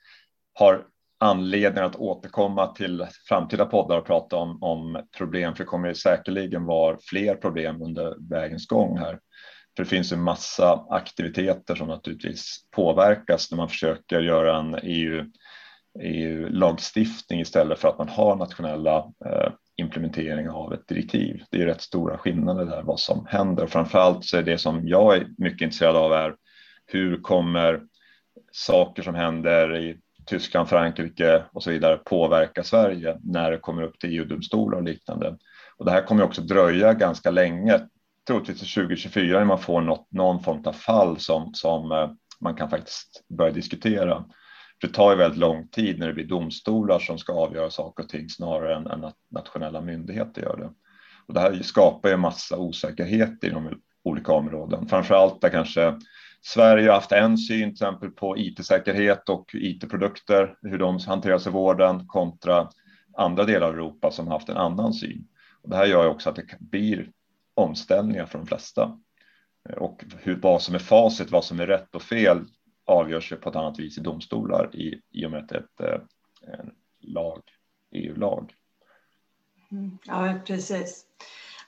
har 0.53 0.87
anledning 1.19 1.83
att 1.83 1.95
återkomma 1.95 2.67
till 2.67 3.07
framtida 3.27 3.65
poddar 3.65 3.97
och 3.97 4.05
prata 4.05 4.35
om, 4.35 4.63
om 4.63 5.03
problem, 5.17 5.55
för 5.55 5.63
det 5.63 5.67
kommer 5.67 5.93
säkerligen 5.93 6.65
vara 6.65 6.97
fler 7.01 7.35
problem 7.35 7.81
under 7.81 8.29
vägens 8.29 8.67
gång 8.67 8.97
här. 8.97 9.19
För 9.75 9.83
det 9.83 9.89
finns 9.89 10.11
en 10.11 10.21
massa 10.21 10.85
aktiviteter 10.89 11.75
som 11.75 11.87
naturligtvis 11.87 12.57
påverkas 12.71 13.51
när 13.51 13.57
man 13.57 13.69
försöker 13.69 14.21
göra 14.21 14.57
en 14.57 14.79
EU, 14.83 15.25
EU-lagstiftning 15.99 17.39
istället 17.39 17.79
för 17.79 17.87
att 17.87 17.97
man 17.97 18.09
har 18.09 18.35
nationella 18.35 18.97
eh, 19.25 19.51
implementering 19.75 20.49
av 20.49 20.73
ett 20.73 20.87
direktiv. 20.87 21.43
Det 21.49 21.61
är 21.61 21.65
rätt 21.65 21.81
stora 21.81 22.17
skillnader 22.17 22.65
där 22.65 22.83
vad 22.83 22.99
som 22.99 23.25
händer. 23.29 23.67
Framförallt 23.67 24.25
så 24.25 24.37
är 24.37 24.43
det 24.43 24.57
som 24.57 24.87
jag 24.87 25.15
är 25.15 25.27
mycket 25.37 25.61
intresserad 25.61 25.95
av 25.95 26.13
är 26.13 26.35
hur 26.85 27.21
kommer 27.21 27.81
saker 28.51 29.03
som 29.03 29.15
händer 29.15 29.77
i 29.77 29.97
Tyskland, 30.25 30.69
Frankrike 30.69 31.43
och 31.51 31.63
så 31.63 31.69
vidare 31.69 31.97
påverka 31.97 32.63
Sverige 32.63 33.17
när 33.23 33.51
det 33.51 33.57
kommer 33.57 33.83
upp 33.83 33.99
till 33.99 34.19
EU-domstolar 34.19 34.77
och 34.77 34.83
liknande. 34.83 35.37
Och 35.77 35.85
det 35.85 35.91
här 35.91 36.01
kommer 36.01 36.23
också 36.23 36.41
dröja 36.41 36.93
ganska 36.93 37.31
länge, 37.31 37.79
troligtvis 38.27 38.59
till 38.59 38.83
2024 38.83 39.39
när 39.39 39.45
man 39.45 39.59
får 39.59 39.81
något, 39.81 40.07
någon 40.11 40.43
form 40.43 40.63
av 40.65 40.73
fall 40.73 41.19
som, 41.19 41.53
som 41.53 41.91
eh, 41.91 42.11
man 42.41 42.55
kan 42.55 42.69
faktiskt 42.69 43.23
börja 43.37 43.51
diskutera. 43.51 44.25
Det 44.83 44.89
tar 44.89 45.11
ju 45.11 45.17
väldigt 45.17 45.39
lång 45.39 45.67
tid 45.67 45.99
när 45.99 46.07
det 46.07 46.13
blir 46.13 46.27
domstolar 46.27 46.99
som 46.99 47.17
ska 47.17 47.33
avgöra 47.33 47.69
saker 47.69 48.03
och 48.03 48.09
ting 48.09 48.29
snarare 48.29 48.75
än, 48.75 48.87
än 48.87 49.03
att 49.03 49.15
nationella 49.31 49.81
myndigheter 49.81 50.41
gör 50.41 50.57
det. 50.57 50.69
Och 51.27 51.33
det 51.33 51.39
här 51.39 51.59
skapar 51.63 52.09
ju 52.09 52.17
massa 52.17 52.57
osäkerhet 52.57 53.43
inom 53.43 53.81
olika 54.03 54.31
områden, 54.33 54.87
framför 54.87 55.15
allt 55.15 55.41
där 55.41 55.49
kanske 55.49 55.99
Sverige 56.41 56.87
har 56.87 56.95
haft 56.95 57.11
en 57.11 57.37
syn 57.37 57.63
till 57.63 57.71
exempel 57.71 58.09
på 58.09 58.37
IT-säkerhet 58.37 59.29
och 59.29 59.51
IT-produkter, 59.53 60.55
hur 60.61 60.77
de 60.77 60.99
hanteras 61.07 61.47
i 61.47 61.49
vården 61.49 62.07
kontra 62.07 62.69
andra 63.17 63.43
delar 63.43 63.67
av 63.67 63.73
Europa 63.73 64.11
som 64.11 64.27
haft 64.27 64.49
en 64.49 64.57
annan 64.57 64.93
syn. 64.93 65.27
Och 65.61 65.69
det 65.69 65.75
här 65.75 65.85
gör 65.85 66.07
också 66.07 66.29
att 66.29 66.35
det 66.35 66.59
blir 66.59 67.09
omställningar 67.53 68.25
för 68.25 68.37
de 68.37 68.47
flesta. 68.47 68.97
Och 69.77 70.03
hur, 70.19 70.35
vad 70.35 70.61
som 70.61 70.75
är 70.75 70.79
facit, 70.79 71.31
vad 71.31 71.45
som 71.45 71.59
är 71.59 71.67
rätt 71.67 71.95
och 71.95 72.01
fel 72.01 72.45
avgörs 72.85 73.31
ju 73.31 73.35
på 73.35 73.49
ett 73.49 73.55
annat 73.55 73.79
vis 73.79 73.97
i 73.97 74.01
domstolar 74.01 74.75
i, 74.75 75.01
i 75.11 75.25
och 75.25 75.31
med 75.31 75.39
att 75.39 75.49
det 75.49 75.55
är 75.55 75.95
ett, 75.95 76.03
eh, 76.49 76.59
en 76.59 76.71
lag, 76.99 77.41
EU-lag. 77.91 78.53
Mm, 79.71 79.97
ja, 80.05 80.33
precis. 80.45 81.05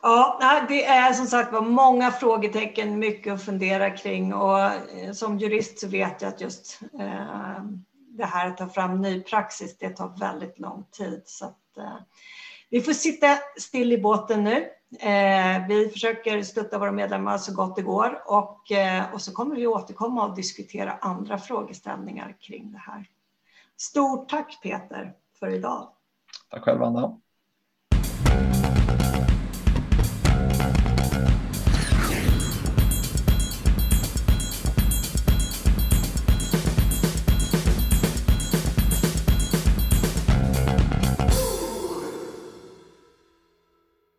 Ja, 0.01 0.65
det 0.69 0.85
är 0.85 1.13
som 1.13 1.25
sagt 1.25 1.53
var 1.53 1.61
många 1.61 2.11
frågetecken, 2.11 2.99
mycket 2.99 3.33
att 3.33 3.45
fundera 3.45 3.89
kring 3.89 4.33
och 4.33 4.59
eh, 4.59 5.11
som 5.13 5.39
jurist 5.39 5.79
så 5.79 5.87
vet 5.87 6.21
jag 6.21 6.29
att 6.29 6.41
just 6.41 6.79
eh, 6.99 7.63
det 8.09 8.25
här 8.25 8.47
att 8.47 8.57
ta 8.57 8.69
fram 8.69 9.01
ny 9.01 9.21
praxis, 9.21 9.77
det 9.77 9.89
tar 9.89 10.19
väldigt 10.19 10.59
lång 10.59 10.85
tid. 10.91 11.21
Så 11.25 11.45
att, 11.45 11.77
eh, 11.77 11.97
vi 12.69 12.81
får 12.81 12.93
sitta 12.93 13.27
still 13.59 13.91
i 13.91 13.97
båten 13.97 14.43
nu. 14.43 14.65
Eh, 14.99 15.67
vi 15.67 15.89
försöker 15.89 16.43
stötta 16.43 16.79
våra 16.79 16.91
medlemmar 16.91 17.37
så 17.37 17.53
gott 17.53 17.75
det 17.75 17.81
går 17.81 18.21
och, 18.25 18.71
eh, 18.71 19.13
och 19.13 19.21
så 19.21 19.33
kommer 19.33 19.55
vi 19.55 19.67
återkomma 19.67 20.27
och 20.27 20.35
diskutera 20.35 20.97
andra 21.01 21.37
frågeställningar 21.37 22.37
kring 22.39 22.71
det 22.71 22.77
här. 22.77 23.05
Stort 23.77 24.29
tack 24.29 24.59
Peter 24.63 25.13
för 25.39 25.49
idag. 25.49 25.89
Tack 26.49 26.63
själv 26.63 26.83
Anna. 26.83 27.19